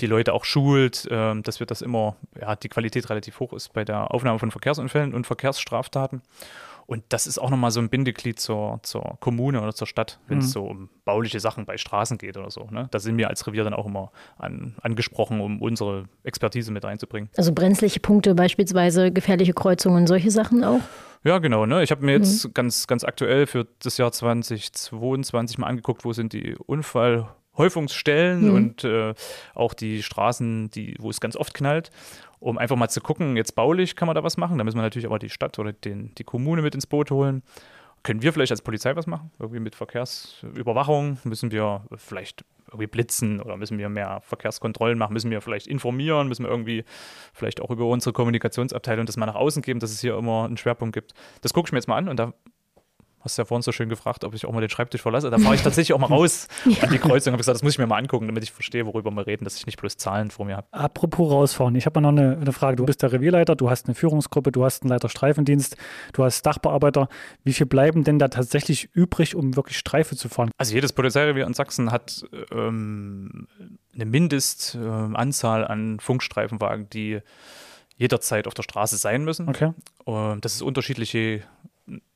die 0.00 0.06
Leute 0.06 0.34
auch 0.34 0.44
schult, 0.44 1.08
ähm, 1.10 1.42
dass 1.42 1.60
wir 1.60 1.66
das 1.66 1.80
immer, 1.80 2.16
ja, 2.38 2.54
die 2.54 2.68
Qualität 2.68 3.08
relativ 3.08 3.40
hoch 3.40 3.54
ist 3.54 3.72
bei 3.72 3.84
der 3.84 4.12
Aufnahme 4.12 4.38
von 4.38 4.50
Verkehrsunfällen 4.50 5.14
und 5.14 5.26
Verkehrsstraftaten. 5.26 6.22
Und 6.92 7.04
das 7.08 7.26
ist 7.26 7.38
auch 7.38 7.48
nochmal 7.48 7.70
so 7.70 7.80
ein 7.80 7.88
Bindeglied 7.88 8.38
zur, 8.38 8.80
zur 8.82 9.16
Kommune 9.20 9.62
oder 9.62 9.74
zur 9.74 9.86
Stadt, 9.86 10.20
wenn 10.28 10.38
es 10.38 10.46
Mhm. 10.46 10.50
so 10.50 10.64
um 10.64 10.88
bauliche 11.06 11.40
Sachen 11.40 11.64
bei 11.64 11.78
Straßen 11.78 12.18
geht 12.18 12.36
oder 12.36 12.50
so. 12.50 12.68
Ne? 12.70 12.88
Da 12.90 12.98
sind 12.98 13.16
wir 13.16 13.28
als 13.28 13.46
Revier 13.46 13.64
dann 13.64 13.72
auch 13.72 13.86
immer 13.86 14.12
an, 14.36 14.76
angesprochen, 14.82 15.40
um 15.40 15.62
unsere 15.62 16.04
Expertise 16.22 16.70
mit 16.70 16.84
reinzubringen. 16.84 17.30
Also 17.36 17.52
brenzliche 17.52 17.98
Punkte, 18.00 18.34
beispielsweise 18.34 19.10
gefährliche 19.10 19.54
Kreuzungen, 19.54 20.06
solche 20.06 20.30
Sachen 20.30 20.64
auch? 20.64 20.80
Ja, 21.24 21.38
genau. 21.38 21.66
Ne? 21.66 21.82
Ich 21.82 21.90
habe 21.90 22.04
mir 22.04 22.12
jetzt 22.12 22.52
ganz, 22.52 22.86
ganz 22.86 23.04
aktuell 23.04 23.46
für 23.46 23.66
das 23.78 23.96
Jahr 23.96 24.12
2022 24.12 25.58
mal 25.58 25.68
angeguckt, 25.68 26.04
wo 26.04 26.12
sind 26.12 26.32
die 26.32 26.56
Unfallhäufungsstellen 27.52 28.48
Mhm. 28.48 28.54
und 28.54 28.84
äh, 28.84 29.14
auch 29.54 29.74
die 29.74 30.02
Straßen, 30.02 30.70
die, 30.70 30.96
wo 30.98 31.10
es 31.10 31.20
ganz 31.20 31.36
oft 31.36 31.54
knallt, 31.54 31.90
um 32.40 32.58
einfach 32.58 32.76
mal 32.76 32.88
zu 32.88 33.00
gucken, 33.00 33.36
jetzt 33.36 33.54
baulich 33.54 33.94
kann 33.94 34.06
man 34.06 34.14
da 34.14 34.24
was 34.24 34.36
machen. 34.36 34.58
Da 34.58 34.64
müssen 34.64 34.78
wir 34.78 34.82
natürlich 34.82 35.06
aber 35.06 35.18
die 35.18 35.30
Stadt 35.30 35.58
oder 35.58 35.72
den, 35.72 36.14
die 36.16 36.24
Kommune 36.24 36.62
mit 36.62 36.74
ins 36.74 36.86
Boot 36.86 37.10
holen. 37.10 37.42
Können 38.02 38.22
wir 38.22 38.32
vielleicht 38.32 38.50
als 38.50 38.62
Polizei 38.62 38.96
was 38.96 39.06
machen? 39.06 39.30
Irgendwie 39.38 39.60
mit 39.60 39.76
Verkehrsüberwachung? 39.76 41.18
Müssen 41.22 41.52
wir 41.52 41.82
vielleicht 41.96 42.44
irgendwie 42.66 42.88
blitzen 42.88 43.40
oder 43.40 43.56
müssen 43.56 43.78
wir 43.78 43.88
mehr 43.88 44.20
Verkehrskontrollen 44.22 44.98
machen? 44.98 45.12
Müssen 45.12 45.30
wir 45.30 45.40
vielleicht 45.40 45.68
informieren? 45.68 46.26
Müssen 46.26 46.44
wir 46.44 46.50
irgendwie 46.50 46.84
vielleicht 47.32 47.60
auch 47.60 47.70
über 47.70 47.86
unsere 47.86 48.12
Kommunikationsabteilung 48.12 49.06
das 49.06 49.16
mal 49.16 49.26
nach 49.26 49.36
außen 49.36 49.62
geben, 49.62 49.78
dass 49.78 49.92
es 49.92 50.00
hier 50.00 50.16
immer 50.16 50.46
einen 50.46 50.56
Schwerpunkt 50.56 50.94
gibt? 50.94 51.12
Das 51.42 51.52
gucke 51.52 51.68
ich 51.68 51.72
mir 51.72 51.78
jetzt 51.78 51.86
mal 51.86 51.96
an 51.96 52.08
und 52.08 52.16
da 52.16 52.32
hast 53.24 53.38
du 53.38 53.42
ja 53.42 53.46
vorhin 53.46 53.62
so 53.62 53.72
schön 53.72 53.88
gefragt, 53.88 54.24
ob 54.24 54.34
ich 54.34 54.46
auch 54.46 54.52
mal 54.52 54.60
den 54.60 54.70
Schreibtisch 54.70 55.02
verlasse. 55.02 55.30
Da 55.30 55.38
fahre 55.38 55.54
ich 55.54 55.62
tatsächlich 55.62 55.94
auch 55.94 55.98
mal 55.98 56.06
raus 56.12 56.48
an 56.80 56.90
die 56.90 56.98
Kreuzung 56.98 57.32
habe 57.32 57.40
gesagt, 57.40 57.54
das 57.54 57.62
muss 57.62 57.72
ich 57.72 57.78
mir 57.78 57.86
mal 57.86 57.98
angucken, 57.98 58.26
damit 58.26 58.42
ich 58.42 58.52
verstehe, 58.52 58.86
worüber 58.86 59.10
wir 59.10 59.26
reden, 59.26 59.44
dass 59.44 59.56
ich 59.56 59.66
nicht 59.66 59.78
bloß 59.78 59.96
Zahlen 59.96 60.30
vor 60.30 60.46
mir 60.46 60.56
habe. 60.56 60.66
Apropos 60.72 61.30
rausfahren, 61.30 61.74
ich 61.74 61.86
habe 61.86 62.00
mal 62.00 62.12
noch 62.12 62.20
eine, 62.20 62.36
eine 62.36 62.52
Frage. 62.52 62.76
Du 62.76 62.84
bist 62.84 63.02
der 63.02 63.12
Revierleiter, 63.12 63.56
du 63.56 63.70
hast 63.70 63.86
eine 63.86 63.94
Führungsgruppe, 63.94 64.52
du 64.52 64.64
hast 64.64 64.82
einen 64.82 64.90
Leiter 64.90 65.08
Streifendienst, 65.08 65.76
du 66.12 66.24
hast 66.24 66.42
Dachbearbeiter. 66.42 67.08
Wie 67.44 67.52
viel 67.52 67.66
bleiben 67.66 68.04
denn 68.04 68.18
da 68.18 68.28
tatsächlich 68.28 68.88
übrig, 68.92 69.34
um 69.34 69.56
wirklich 69.56 69.78
Streife 69.78 70.16
zu 70.16 70.28
fahren? 70.28 70.50
Also 70.58 70.74
jedes 70.74 70.92
Polizeirevier 70.92 71.46
in 71.46 71.54
Sachsen 71.54 71.92
hat 71.92 72.24
ähm, 72.50 73.46
eine 73.94 74.04
Mindestanzahl 74.04 75.66
an 75.66 76.00
Funkstreifenwagen, 76.00 76.88
die 76.90 77.20
jederzeit 77.96 78.46
auf 78.46 78.54
der 78.54 78.62
Straße 78.62 78.96
sein 78.96 79.24
müssen. 79.24 79.48
Okay. 79.48 79.72
Und 80.04 80.44
das 80.44 80.54
ist 80.54 80.62
unterschiedlich 80.62 81.12
je 81.12 81.42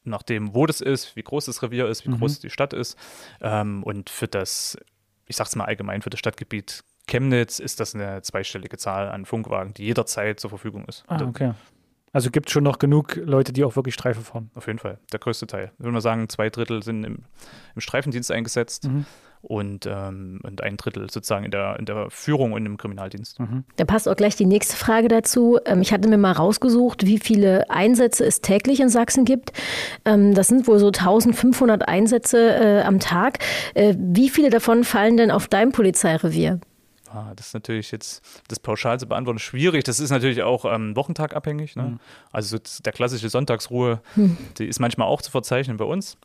nachdem, 0.04 0.54
wo 0.54 0.66
das 0.66 0.80
ist, 0.80 1.16
wie 1.16 1.22
groß 1.22 1.46
das 1.46 1.62
Revier 1.62 1.88
ist, 1.88 2.04
wie 2.06 2.10
Mhm. 2.10 2.18
groß 2.18 2.40
die 2.40 2.50
Stadt 2.50 2.72
ist. 2.72 2.96
Ähm, 3.40 3.82
und 3.82 4.10
für 4.10 4.28
das, 4.28 4.76
ich 5.26 5.36
sag's 5.36 5.56
mal 5.56 5.64
allgemein, 5.64 6.02
für 6.02 6.10
das 6.10 6.20
Stadtgebiet 6.20 6.84
Chemnitz 7.08 7.58
ist 7.60 7.78
das 7.80 7.94
eine 7.94 8.22
zweistellige 8.22 8.78
Zahl 8.78 9.08
an 9.08 9.26
Funkwagen, 9.26 9.74
die 9.74 9.84
jederzeit 9.84 10.40
zur 10.40 10.50
Verfügung 10.50 10.84
ist. 10.86 11.04
Ah, 11.06 11.22
okay. 11.22 11.52
Also 12.12 12.30
gibt 12.30 12.48
es 12.48 12.52
schon 12.52 12.64
noch 12.64 12.78
genug 12.78 13.16
Leute, 13.16 13.52
die 13.52 13.62
auch 13.62 13.76
wirklich 13.76 13.94
Streife 13.94 14.22
fahren. 14.22 14.50
Auf 14.54 14.66
jeden 14.66 14.78
Fall, 14.78 14.98
der 15.12 15.20
größte 15.20 15.46
Teil. 15.46 15.70
Ich 15.74 15.80
würde 15.80 15.92
mal 15.92 16.00
sagen, 16.00 16.28
zwei 16.28 16.48
Drittel 16.50 16.82
sind 16.82 17.04
im, 17.04 17.24
im 17.74 17.80
Streifendienst 17.80 18.30
eingesetzt 18.32 18.84
Mhm. 18.84 19.04
Und, 19.42 19.86
ähm, 19.86 20.40
und 20.42 20.62
ein 20.62 20.76
Drittel 20.76 21.10
sozusagen 21.10 21.44
in 21.44 21.50
der, 21.50 21.78
in 21.78 21.86
der 21.86 22.10
Führung 22.10 22.52
und 22.52 22.66
im 22.66 22.76
Kriminaldienst. 22.76 23.38
Mhm. 23.40 23.64
Da 23.76 23.84
passt 23.84 24.08
auch 24.08 24.16
gleich 24.16 24.36
die 24.36 24.46
nächste 24.46 24.76
Frage 24.76 25.08
dazu. 25.08 25.58
Ähm, 25.64 25.82
ich 25.82 25.92
hatte 25.92 26.08
mir 26.08 26.18
mal 26.18 26.32
rausgesucht, 26.32 27.06
wie 27.06 27.18
viele 27.18 27.70
Einsätze 27.70 28.24
es 28.24 28.40
täglich 28.40 28.80
in 28.80 28.88
Sachsen 28.88 29.24
gibt. 29.24 29.52
Ähm, 30.04 30.34
das 30.34 30.48
sind 30.48 30.66
wohl 30.66 30.78
so 30.78 30.88
1500 30.88 31.88
Einsätze 31.88 32.56
äh, 32.56 32.82
am 32.82 33.00
Tag. 33.00 33.38
Äh, 33.74 33.94
wie 33.98 34.28
viele 34.28 34.50
davon 34.50 34.84
fallen 34.84 35.16
denn 35.16 35.30
auf 35.30 35.48
dein 35.48 35.72
Polizeirevier? 35.72 36.60
Ah, 37.16 37.32
das 37.34 37.48
ist 37.48 37.54
natürlich 37.54 37.92
jetzt, 37.92 38.22
das 38.48 38.58
pauschal 38.58 38.98
zu 38.98 39.06
beantworten, 39.06 39.38
schwierig. 39.38 39.84
Das 39.84 40.00
ist 40.00 40.10
natürlich 40.10 40.42
auch 40.42 40.64
ähm, 40.64 40.94
wochentagabhängig. 40.96 41.76
Ne? 41.76 41.82
Mhm. 41.82 42.00
Also 42.32 42.56
so 42.56 42.82
der 42.82 42.92
klassische 42.92 43.28
Sonntagsruhe, 43.28 44.00
mhm. 44.16 44.36
die 44.58 44.66
ist 44.66 44.80
manchmal 44.80 45.08
auch 45.08 45.22
zu 45.22 45.30
verzeichnen 45.30 45.76
bei 45.76 45.84
uns. 45.84 46.18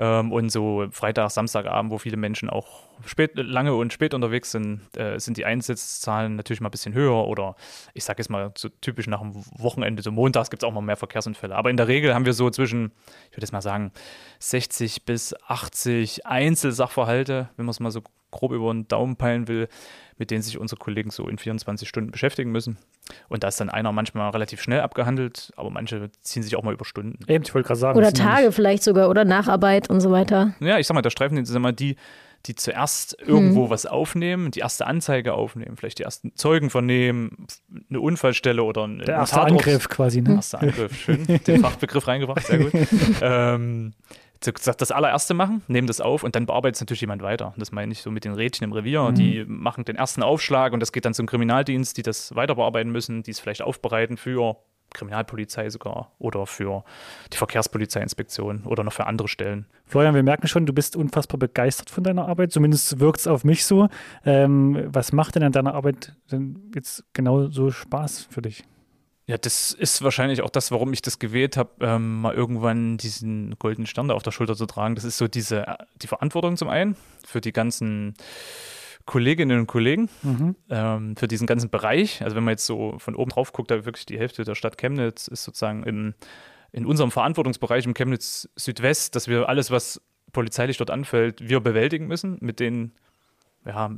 Ähm, 0.00 0.32
und 0.32 0.48
so 0.48 0.86
Freitag, 0.92 1.30
Samstagabend, 1.30 1.92
wo 1.92 1.98
viele 1.98 2.16
Menschen 2.16 2.48
auch 2.48 2.84
spät, 3.04 3.32
lange 3.34 3.74
und 3.74 3.92
spät 3.92 4.14
unterwegs 4.14 4.50
sind, 4.50 4.80
äh, 4.96 5.20
sind 5.20 5.36
die 5.36 5.44
Einsatzzahlen 5.44 6.36
natürlich 6.36 6.62
mal 6.62 6.68
ein 6.68 6.70
bisschen 6.70 6.94
höher. 6.94 7.26
Oder 7.26 7.54
ich 7.92 8.04
sage 8.04 8.20
jetzt 8.20 8.30
mal 8.30 8.50
so 8.56 8.70
typisch 8.80 9.06
nach 9.08 9.20
dem 9.20 9.34
Wochenende, 9.58 10.02
so 10.02 10.10
montags 10.10 10.48
gibt 10.48 10.62
es 10.62 10.66
auch 10.66 10.72
mal 10.72 10.80
mehr 10.80 10.96
Verkehrsunfälle. 10.96 11.54
Aber 11.54 11.68
in 11.68 11.76
der 11.76 11.86
Regel 11.86 12.14
haben 12.14 12.24
wir 12.24 12.32
so 12.32 12.48
zwischen, 12.48 12.92
ich 13.30 13.36
würde 13.36 13.42
jetzt 13.42 13.52
mal 13.52 13.60
sagen, 13.60 13.92
60 14.38 15.04
bis 15.04 15.34
80 15.46 16.24
Einzelsachverhalte, 16.24 17.50
wenn 17.56 17.66
man 17.66 17.70
es 17.70 17.80
mal 17.80 17.90
so 17.90 18.00
grob 18.30 18.52
über 18.52 18.72
den 18.72 18.88
Daumen 18.88 19.16
peilen 19.16 19.48
will, 19.48 19.68
mit 20.16 20.30
denen 20.30 20.42
sich 20.42 20.58
unsere 20.58 20.78
Kollegen 20.78 21.10
so 21.10 21.28
in 21.28 21.38
24 21.38 21.88
Stunden 21.88 22.10
beschäftigen 22.10 22.52
müssen. 22.52 22.78
Und 23.28 23.42
da 23.42 23.48
ist 23.48 23.60
dann 23.60 23.70
einer 23.70 23.90
manchmal 23.90 24.30
relativ 24.30 24.62
schnell 24.62 24.80
abgehandelt, 24.80 25.52
aber 25.56 25.70
manche 25.70 26.10
ziehen 26.20 26.42
sich 26.42 26.56
auch 26.56 26.62
mal 26.62 26.74
über 26.74 26.84
Stunden. 26.84 27.18
Eben, 27.26 27.44
ich 27.44 27.54
wollte 27.54 27.66
gerade 27.68 27.80
sagen. 27.80 27.98
Oder 27.98 28.12
Tage 28.12 28.52
vielleicht 28.52 28.82
sogar 28.82 29.08
oder 29.08 29.24
Nacharbeit 29.24 29.89
und 29.90 30.00
so 30.00 30.10
weiter. 30.10 30.54
Ja, 30.60 30.78
ich 30.78 30.86
sag 30.86 30.94
mal, 30.94 31.02
der 31.02 31.10
Streifendienst 31.10 31.50
ist 31.50 31.56
immer 31.56 31.72
die, 31.72 31.96
die 32.46 32.54
zuerst 32.54 33.16
irgendwo 33.20 33.64
hm. 33.64 33.70
was 33.70 33.86
aufnehmen, 33.86 34.50
die 34.50 34.60
erste 34.60 34.86
Anzeige 34.86 35.34
aufnehmen, 35.34 35.76
vielleicht 35.76 35.98
die 35.98 36.04
ersten 36.04 36.34
Zeugen 36.36 36.70
vernehmen, 36.70 37.46
eine 37.90 38.00
Unfallstelle 38.00 38.62
oder 38.62 38.86
ein 38.86 39.00
Der 39.00 39.16
erste 39.16 39.42
Angriff 39.42 39.88
quasi. 39.88 40.22
Ne? 40.22 40.34
Erster 40.34 40.62
Angriff, 40.62 40.96
schön. 40.96 41.26
Den 41.26 41.60
Fachbegriff 41.60 42.06
reingebracht, 42.06 42.46
sehr 42.46 42.58
gut. 42.58 42.72
ähm, 43.20 43.92
das 44.40 44.90
allererste 44.90 45.34
machen, 45.34 45.62
nehmen 45.68 45.86
das 45.86 46.00
auf 46.00 46.24
und 46.24 46.34
dann 46.34 46.46
bearbeitet 46.46 46.76
es 46.76 46.80
natürlich 46.80 47.02
jemand 47.02 47.22
weiter. 47.22 47.52
Das 47.58 47.72
meine 47.72 47.92
ich 47.92 48.00
so 48.00 48.10
mit 48.10 48.24
den 48.24 48.32
Rädchen 48.32 48.64
im 48.64 48.72
Revier. 48.72 49.02
Mhm. 49.10 49.14
Die 49.14 49.44
machen 49.46 49.84
den 49.84 49.96
ersten 49.96 50.22
Aufschlag 50.22 50.72
und 50.72 50.80
das 50.80 50.92
geht 50.92 51.04
dann 51.04 51.12
zum 51.12 51.26
Kriminaldienst, 51.26 51.98
die 51.98 52.02
das 52.02 52.34
weiter 52.34 52.54
bearbeiten 52.54 52.90
müssen, 52.90 53.22
die 53.22 53.32
es 53.32 53.40
vielleicht 53.40 53.60
aufbereiten 53.60 54.16
für 54.16 54.56
Kriminalpolizei 54.94 55.70
sogar 55.70 56.12
oder 56.18 56.46
für 56.46 56.84
die 57.32 57.36
Verkehrspolizeiinspektion 57.36 58.64
oder 58.64 58.84
noch 58.84 58.92
für 58.92 59.06
andere 59.06 59.28
Stellen. 59.28 59.66
Florian, 59.86 60.14
wir 60.14 60.22
merken 60.22 60.48
schon, 60.48 60.66
du 60.66 60.72
bist 60.72 60.96
unfassbar 60.96 61.38
begeistert 61.38 61.90
von 61.90 62.04
deiner 62.04 62.28
Arbeit, 62.28 62.52
zumindest 62.52 63.00
wirkt 63.00 63.20
es 63.20 63.26
auf 63.26 63.44
mich 63.44 63.64
so. 63.64 63.88
Ähm, 64.24 64.86
was 64.86 65.12
macht 65.12 65.34
denn 65.34 65.42
an 65.42 65.52
deiner 65.52 65.74
Arbeit 65.74 66.16
denn 66.30 66.70
jetzt 66.74 67.04
genau 67.12 67.48
so 67.48 67.70
Spaß 67.70 68.28
für 68.30 68.42
dich? 68.42 68.64
Ja, 69.30 69.38
das 69.38 69.70
ist 69.70 70.02
wahrscheinlich 70.02 70.42
auch 70.42 70.50
das, 70.50 70.72
warum 70.72 70.92
ich 70.92 71.02
das 71.02 71.20
gewählt 71.20 71.56
habe, 71.56 71.70
ähm, 71.82 72.20
mal 72.20 72.34
irgendwann 72.34 72.96
diesen 72.96 73.56
goldenen 73.60 73.86
Stern 73.86 74.08
da 74.08 74.14
auf 74.14 74.24
der 74.24 74.32
Schulter 74.32 74.56
zu 74.56 74.66
tragen. 74.66 74.96
Das 74.96 75.04
ist 75.04 75.18
so 75.18 75.28
diese, 75.28 75.76
die 76.02 76.08
Verantwortung 76.08 76.56
zum 76.56 76.68
einen 76.68 76.96
für 77.24 77.40
die 77.40 77.52
ganzen 77.52 78.14
Kolleginnen 79.06 79.60
und 79.60 79.66
Kollegen, 79.66 80.08
mhm. 80.22 80.56
ähm, 80.68 81.16
für 81.16 81.28
diesen 81.28 81.46
ganzen 81.46 81.70
Bereich. 81.70 82.22
Also 82.22 82.36
wenn 82.36 82.44
man 82.44 82.52
jetzt 82.52 82.66
so 82.66 82.98
von 82.98 83.14
oben 83.14 83.30
drauf 83.30 83.52
guckt, 83.52 83.70
da 83.70 83.84
wirklich 83.84 84.06
die 84.06 84.18
Hälfte 84.18 84.44
der 84.44 84.54
Stadt 84.54 84.78
Chemnitz 84.78 85.28
ist 85.28 85.44
sozusagen 85.44 85.82
in, 85.84 86.14
in 86.72 86.86
unserem 86.86 87.10
Verantwortungsbereich 87.10 87.84
im 87.86 87.94
Chemnitz 87.94 88.48
Südwest, 88.56 89.16
dass 89.16 89.28
wir 89.28 89.48
alles, 89.48 89.70
was 89.70 90.00
polizeilich 90.32 90.76
dort 90.76 90.90
anfällt, 90.90 91.48
wir 91.48 91.60
bewältigen 91.60 92.06
müssen 92.06 92.38
mit 92.40 92.60
den 92.60 92.92
ja, 93.66 93.90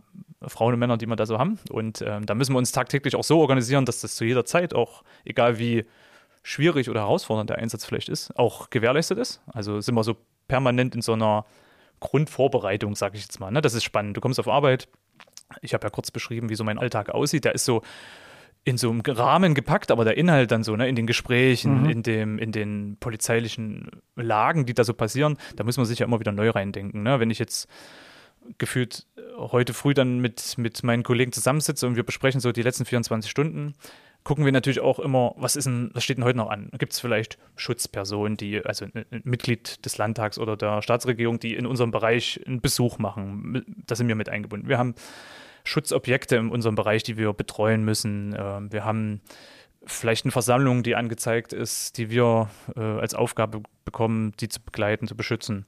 Frauen 0.47 0.75
und 0.75 0.81
Männer, 0.81 0.97
die 0.97 1.07
wir 1.07 1.17
da 1.17 1.27
so 1.27 1.39
haben. 1.39 1.59
Und 1.71 2.03
ähm, 2.03 2.27
da 2.27 2.35
müssen 2.35 2.53
wir 2.53 2.59
uns 2.59 2.73
tagtäglich 2.73 3.15
auch 3.17 3.25
so 3.25 3.41
organisieren, 3.41 3.85
dass 3.85 4.01
das 4.01 4.17
zu 4.17 4.25
jeder 4.25 4.45
Zeit 4.45 4.75
auch, 4.75 5.03
egal 5.25 5.59
wie 5.59 5.85
schwierig 6.43 6.91
oder 6.91 7.01
herausfordernd 7.01 7.51
der 7.51 7.59
Einsatz 7.59 7.85
vielleicht 7.85 8.09
ist, 8.09 8.37
auch 8.37 8.71
gewährleistet 8.71 9.19
ist. 9.19 9.41
Also 9.47 9.81
sind 9.81 9.95
wir 9.95 10.05
so 10.05 10.17
permanent 10.49 10.95
in 10.95 11.03
so 11.03 11.13
einer 11.13 11.45
Grundvorbereitung, 12.03 12.95
sage 12.95 13.17
ich 13.17 13.23
jetzt 13.23 13.41
mal. 13.41 13.51
Ne? 13.51 13.63
Das 13.63 13.75
ist 13.75 13.85
spannend. 13.85 14.17
Du 14.17 14.21
kommst 14.21 14.39
auf 14.39 14.49
Arbeit. 14.49 14.89
Ich 15.61 15.75
habe 15.75 15.87
ja 15.87 15.91
kurz 15.91 16.11
beschrieben, 16.11 16.49
wie 16.51 16.55
so 16.55 16.65
mein 16.65 16.79
Alltag 16.79 17.11
aussieht. 17.11 17.45
Der 17.45 17.55
ist 17.55 17.65
so 17.65 17.83
in 18.65 18.79
so 18.79 18.91
einem 18.91 19.01
Rahmen 19.01 19.55
gepackt, 19.55 19.91
aber 19.91 20.05
der 20.05 20.17
Inhalt 20.17 20.53
dann 20.53 20.63
so, 20.63 20.77
ne, 20.77 20.89
in 20.89 20.95
den 20.95 21.07
Gesprächen, 21.07 21.83
mhm. 21.83 21.91
in, 21.91 22.03
dem, 22.03 22.39
in 22.39 22.53
den 22.53 22.97
polizeilichen 23.01 23.91
Lagen, 24.15 24.67
die 24.67 24.75
da 24.75 24.85
so 24.85 24.95
passieren, 24.95 25.37
da 25.57 25.65
muss 25.65 25.77
man 25.77 25.87
sich 25.87 25.99
ja 25.99 26.07
immer 26.07 26.21
wieder 26.21 26.33
neu 26.33 26.51
reindenken. 26.51 27.03
Ne? 27.03 27.19
Wenn 27.19 27.31
ich 27.31 27.41
jetzt 27.41 27.67
gefühlt 28.59 29.07
heute 29.37 29.75
früh 29.75 29.95
dann 29.95 30.19
mit, 30.19 30.59
mit 30.59 30.83
meinen 30.85 31.03
Kollegen 31.03 31.33
zusammensitze 31.33 31.87
und 31.87 31.97
wir 31.97 32.05
besprechen 32.05 32.41
so 32.41 32.53
die 32.53 32.63
letzten 32.63 32.85
24 32.85 33.31
Stunden, 33.31 33.75
gucken 34.25 34.45
wir 34.45 34.53
natürlich 34.53 34.81
auch 34.81 34.99
immer, 34.99 35.35
was 35.37 35.57
ist 35.57 35.65
denn, 35.65 35.91
was 35.95 36.05
steht 36.05 36.19
denn 36.19 36.25
heute 36.25 36.39
noch 36.39 36.51
an? 36.51 36.71
Gibt 36.79 36.93
es 36.93 37.01
vielleicht 37.01 37.39
Schutzpersonen, 37.57 38.37
die, 38.37 38.65
also 38.65 38.87
ein 38.95 39.05
Mitglied 39.25 39.85
des 39.85 39.99
Landtags 39.99 40.39
oder 40.39 40.57
der 40.57 40.83
Staatsregierung, 40.83 41.41
die 41.41 41.55
in 41.55 41.67
unserem 41.67 41.91
Bereich 41.91 42.41
einen 42.47 42.61
Besuch 42.61 42.99
machen? 42.99 43.65
Da 43.87 43.95
sind 43.95 44.09
wir 44.09 44.15
mit 44.15 44.29
eingebunden. 44.29 44.69
Wir 44.69 44.79
haben 44.79 44.95
Schutzobjekte 45.65 46.37
in 46.37 46.51
unserem 46.51 46.75
Bereich, 46.75 47.03
die 47.03 47.17
wir 47.17 47.33
betreuen 47.33 47.85
müssen. 47.85 48.35
Ähm, 48.39 48.73
wir 48.73 48.85
haben 48.85 49.21
vielleicht 49.85 50.25
eine 50.25 50.33
Versammlung, 50.33 50.83
die 50.83 50.95
angezeigt 50.95 51.53
ist, 51.53 51.99
die 51.99 52.11
wir 52.11 52.51
äh, 52.77 52.81
als 52.81 53.15
Aufgabe 53.15 53.63
bekommen, 53.85 54.33
die 54.39 54.49
zu 54.49 54.61
begleiten, 54.61 55.09
zu 55.09 55.17
beschützen. 55.17 55.67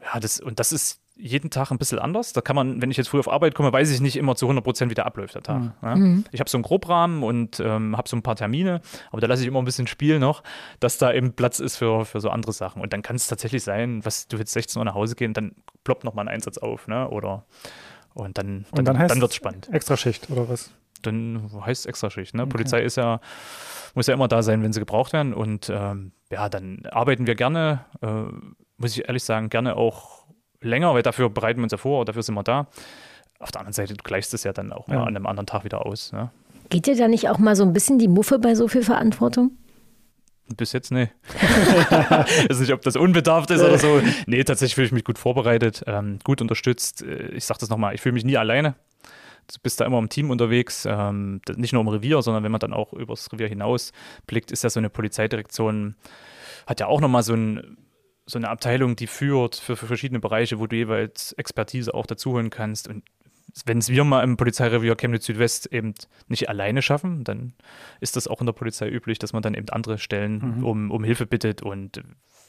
Ja, 0.00 0.20
das, 0.20 0.40
und 0.40 0.58
das 0.58 0.72
ist 0.72 1.03
jeden 1.16 1.50
Tag 1.50 1.70
ein 1.70 1.78
bisschen 1.78 1.98
anders. 1.98 2.32
Da 2.32 2.40
kann 2.40 2.56
man, 2.56 2.82
wenn 2.82 2.90
ich 2.90 2.96
jetzt 2.96 3.08
früh 3.08 3.20
auf 3.20 3.30
Arbeit 3.30 3.54
komme, 3.54 3.72
weiß 3.72 3.90
ich 3.90 4.00
nicht 4.00 4.16
immer 4.16 4.34
zu 4.34 4.46
100 4.46 4.64
Prozent, 4.64 4.90
wie 4.90 4.94
der 4.94 5.06
abläuft, 5.06 5.34
der 5.34 5.42
Tag. 5.42 5.60
Mhm. 5.60 5.72
Ja? 5.82 5.96
Mhm. 5.96 6.24
Ich 6.32 6.40
habe 6.40 6.50
so 6.50 6.56
einen 6.56 6.64
Grobrahmen 6.64 7.22
und 7.22 7.60
ähm, 7.60 7.96
habe 7.96 8.08
so 8.08 8.16
ein 8.16 8.22
paar 8.22 8.36
Termine, 8.36 8.80
aber 9.10 9.20
da 9.20 9.26
lasse 9.26 9.42
ich 9.42 9.48
immer 9.48 9.60
ein 9.60 9.64
bisschen 9.64 9.86
Spiel 9.86 10.18
noch, 10.18 10.42
dass 10.80 10.98
da 10.98 11.12
eben 11.12 11.34
Platz 11.34 11.60
ist 11.60 11.76
für, 11.76 12.04
für 12.04 12.20
so 12.20 12.30
andere 12.30 12.52
Sachen. 12.52 12.82
Und 12.82 12.92
dann 12.92 13.02
kann 13.02 13.16
es 13.16 13.26
tatsächlich 13.28 13.62
sein, 13.62 14.04
was 14.04 14.26
du 14.28 14.36
jetzt 14.36 14.52
16 14.52 14.80
Uhr 14.80 14.84
nach 14.84 14.94
Hause 14.94 15.14
gehen, 15.14 15.34
dann 15.34 15.52
ploppt 15.84 16.04
nochmal 16.04 16.26
ein 16.26 16.34
Einsatz 16.34 16.58
auf, 16.58 16.88
ne? 16.88 17.08
Oder 17.08 17.44
und 18.14 18.38
dann, 18.38 18.64
dann, 18.72 18.84
dann, 18.84 19.08
dann 19.08 19.20
wird 19.20 19.32
es 19.32 19.36
spannend. 19.36 19.68
Extraschicht 19.72 20.30
oder 20.30 20.48
was? 20.48 20.70
Dann 21.02 21.50
heißt 21.64 21.80
es 21.80 21.86
Extraschicht. 21.86 22.34
Ne? 22.34 22.42
Okay. 22.42 22.50
Polizei 22.50 22.82
ist 22.82 22.96
ja, 22.96 23.20
muss 23.94 24.06
ja 24.06 24.14
immer 24.14 24.28
da 24.28 24.42
sein, 24.42 24.62
wenn 24.62 24.72
sie 24.72 24.80
gebraucht 24.80 25.12
werden. 25.12 25.34
Und 25.34 25.68
ähm, 25.68 26.12
ja, 26.30 26.48
dann 26.48 26.86
arbeiten 26.90 27.26
wir 27.26 27.34
gerne, 27.34 27.84
äh, 28.00 28.22
muss 28.76 28.96
ich 28.96 29.06
ehrlich 29.08 29.24
sagen, 29.24 29.50
gerne 29.50 29.76
auch 29.76 30.13
länger, 30.64 30.94
weil 30.94 31.02
dafür 31.02 31.30
bereiten 31.30 31.60
wir 31.60 31.64
uns 31.64 31.72
ja 31.72 31.78
vor, 31.78 32.04
dafür 32.04 32.22
sind 32.22 32.34
wir 32.34 32.42
da. 32.42 32.66
Auf 33.38 33.50
der 33.50 33.60
anderen 33.60 33.74
Seite, 33.74 33.94
du 33.94 34.02
gleichst 34.02 34.32
es 34.34 34.44
ja 34.44 34.52
dann 34.52 34.72
auch 34.72 34.88
ja. 34.88 34.94
mal 34.94 35.02
an 35.02 35.16
einem 35.16 35.26
anderen 35.26 35.46
Tag 35.46 35.64
wieder 35.64 35.84
aus. 35.84 36.12
Ne? 36.12 36.30
Geht 36.70 36.86
dir 36.86 36.96
da 36.96 37.08
nicht 37.08 37.28
auch 37.28 37.38
mal 37.38 37.56
so 37.56 37.64
ein 37.64 37.72
bisschen 37.72 37.98
die 37.98 38.08
Muffe 38.08 38.38
bei 38.38 38.54
so 38.54 38.68
viel 38.68 38.82
Verantwortung? 38.82 39.52
Bis 40.56 40.72
jetzt, 40.72 40.90
nee. 40.92 41.08
ich 41.34 41.42
weiß 42.50 42.60
nicht, 42.60 42.72
ob 42.72 42.82
das 42.82 42.96
unbedarft 42.96 43.50
ist 43.50 43.62
oder 43.62 43.78
so. 43.78 44.02
Nee, 44.26 44.44
tatsächlich 44.44 44.74
fühle 44.74 44.86
ich 44.86 44.92
mich 44.92 45.04
gut 45.04 45.18
vorbereitet, 45.18 45.84
ähm, 45.86 46.18
gut 46.22 46.42
unterstützt. 46.42 47.02
Äh, 47.02 47.28
ich 47.28 47.46
sage 47.46 47.60
das 47.60 47.70
nochmal, 47.70 47.94
ich 47.94 48.02
fühle 48.02 48.12
mich 48.12 48.24
nie 48.24 48.36
alleine. 48.36 48.74
Du 49.52 49.58
bist 49.62 49.80
da 49.80 49.86
immer 49.86 49.98
im 49.98 50.08
Team 50.08 50.30
unterwegs, 50.30 50.86
ähm, 50.88 51.40
nicht 51.56 51.72
nur 51.72 51.82
im 51.82 51.88
Revier, 51.88 52.22
sondern 52.22 52.44
wenn 52.44 52.52
man 52.52 52.60
dann 52.60 52.72
auch 52.72 52.92
übers 52.92 53.30
Revier 53.32 53.48
hinaus 53.48 53.92
blickt, 54.26 54.52
ist 54.52 54.64
ja 54.64 54.70
so 54.70 54.80
eine 54.80 54.90
Polizeidirektion, 54.90 55.96
hat 56.66 56.80
ja 56.80 56.86
auch 56.86 57.00
nochmal 57.00 57.22
so 57.22 57.34
ein 57.34 57.78
so 58.26 58.38
eine 58.38 58.48
Abteilung, 58.48 58.96
die 58.96 59.06
führt 59.06 59.56
für, 59.56 59.76
für, 59.76 59.86
verschiedene 59.86 60.20
Bereiche, 60.20 60.58
wo 60.58 60.66
du 60.66 60.76
jeweils 60.76 61.32
Expertise 61.32 61.92
auch 61.92 62.06
dazuholen 62.06 62.50
kannst. 62.50 62.88
Und 62.88 63.04
wenn 63.66 63.78
es 63.78 63.88
wir 63.88 64.04
mal 64.04 64.24
im 64.24 64.36
Polizeirevier 64.36 64.96
Chemnitz 64.96 65.26
Südwest 65.26 65.66
eben 65.66 65.94
nicht 66.28 66.48
alleine 66.48 66.82
schaffen, 66.82 67.24
dann 67.24 67.52
ist 68.00 68.16
das 68.16 68.26
auch 68.26 68.40
in 68.40 68.46
der 68.46 68.52
Polizei 68.52 68.88
üblich, 68.88 69.18
dass 69.18 69.32
man 69.32 69.42
dann 69.42 69.54
eben 69.54 69.68
andere 69.68 69.98
Stellen 69.98 70.56
mhm. 70.58 70.64
um, 70.64 70.90
um 70.90 71.04
Hilfe 71.04 71.26
bittet 71.26 71.62
und 71.62 72.02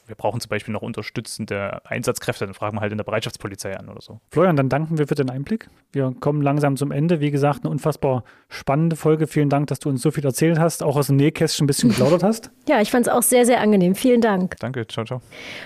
wir 0.08 0.16
brauchen 0.16 0.40
zum 0.40 0.50
Beispiel 0.50 0.74
noch 0.74 0.82
unterstützende 0.82 1.82
Einsatzkräfte, 1.86 2.46
dann 2.46 2.54
fragen 2.54 2.78
wir 2.78 2.82
halt 2.82 2.92
in 2.92 2.98
der 2.98 3.06
Bereitschaftspolizei 3.06 3.78
an 3.78 3.90
oder 3.90 4.02
so. 4.02 4.20
Florian, 4.32 4.56
dann 4.56 4.70
danken 4.70 4.98
wir 4.98 5.08
für 5.08 5.16
den 5.16 5.30
Einblick. 5.30 5.70
Wir 5.92 6.14
kommen 6.20 6.42
langsam 6.42 6.78
zum 6.78 6.92
Ende. 6.92 7.20
Wie 7.20 7.32
gesagt, 7.32 7.64
eine 7.64 7.72
unfassbar 7.72 8.24
spannende 8.50 8.96
Folge. 8.96 9.28
Vielen 9.28 9.50
Dank, 9.50 9.68
dass 9.68 9.80
du 9.80 9.90
uns 9.90 10.02
so 10.02 10.12
viel 10.12 10.26
erzählt 10.26 10.60
hast, 10.60 10.84
auch 10.84 10.96
aus 10.96 11.08
dem 11.08 11.16
Nähkästchen 11.16 11.66
ein 11.66 11.68
bisschen 11.68 11.90
geplaudert 11.90 12.24
hast. 12.24 12.52
Ja, 12.68 12.82
ich 12.82 12.90
fand 12.90 13.06
es 13.06 13.14
auch 13.14 13.22
sehr, 13.22 13.46
sehr 13.46 13.62
angenehm. 13.62 13.94
Vielen 13.94 14.22
Dank. 14.22 14.56
Danke, 14.60 14.88
ciao, 14.88 15.06
ciao. 15.06 15.22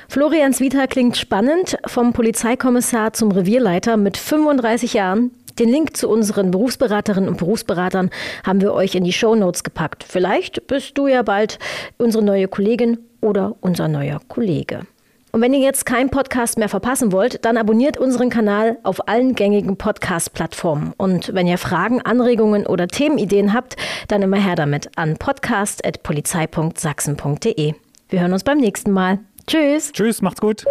Florians 0.09 0.59
Vita 0.59 0.85
klingt 0.85 1.15
spannend. 1.15 1.77
Vom 1.85 2.11
Polizeikommissar 2.11 3.13
zum 3.13 3.31
Revierleiter 3.31 3.95
mit 3.95 4.17
35 4.17 4.93
Jahren. 4.93 5.31
Den 5.59 5.69
Link 5.69 5.97
zu 5.97 6.09
unseren 6.09 6.51
Berufsberaterinnen 6.51 7.29
und 7.29 7.37
Berufsberatern 7.37 8.09
haben 8.45 8.61
wir 8.61 8.73
euch 8.73 8.95
in 8.95 9.03
die 9.03 9.11
Show 9.11 9.35
Notes 9.35 9.63
gepackt. 9.63 10.05
Vielleicht 10.07 10.67
bist 10.67 10.97
du 10.97 11.07
ja 11.07 11.21
bald 11.21 11.59
unsere 11.97 12.23
neue 12.23 12.47
Kollegin 12.47 12.97
oder 13.21 13.55
unser 13.59 13.89
neuer 13.89 14.21
Kollege. 14.29 14.85
Und 15.31 15.41
wenn 15.41 15.53
ihr 15.53 15.59
jetzt 15.59 15.85
keinen 15.85 16.09
Podcast 16.09 16.57
mehr 16.57 16.69
verpassen 16.69 17.11
wollt, 17.11 17.45
dann 17.45 17.57
abonniert 17.57 17.97
unseren 17.97 18.29
Kanal 18.29 18.79
auf 18.83 19.07
allen 19.07 19.35
gängigen 19.35 19.77
Podcast-Plattformen. 19.77 20.93
Und 20.97 21.35
wenn 21.35 21.45
ihr 21.45 21.59
Fragen, 21.59 22.01
Anregungen 22.01 22.65
oder 22.65 22.87
Themenideen 22.87 23.53
habt, 23.53 23.75
dann 24.07 24.23
immer 24.23 24.37
her 24.37 24.55
damit 24.55 24.89
an 24.95 25.17
podcast.polizei.sachsen.de. 25.17 27.75
Wir 28.09 28.21
hören 28.21 28.33
uns 28.33 28.43
beim 28.43 28.57
nächsten 28.57 28.89
Mal. 28.91 29.19
Tschüss. 29.45 29.91
Tschüss, 29.91 30.23
macht's 30.23 30.41
gut. 30.41 30.65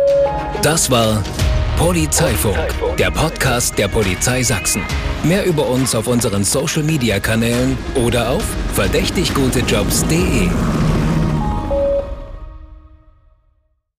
Das 0.62 0.90
war 0.90 1.22
Polizeifunk, 1.78 2.58
der 2.96 3.12
Podcast 3.12 3.78
der 3.78 3.86
Polizei 3.86 4.42
Sachsen. 4.42 4.82
Mehr 5.22 5.46
über 5.46 5.68
uns 5.68 5.94
auf 5.94 6.08
unseren 6.08 6.42
Social 6.42 6.82
Media 6.82 7.20
Kanälen 7.20 7.78
oder 7.94 8.30
auf 8.30 8.42
verdächtiggutejobs.de. 8.74 10.48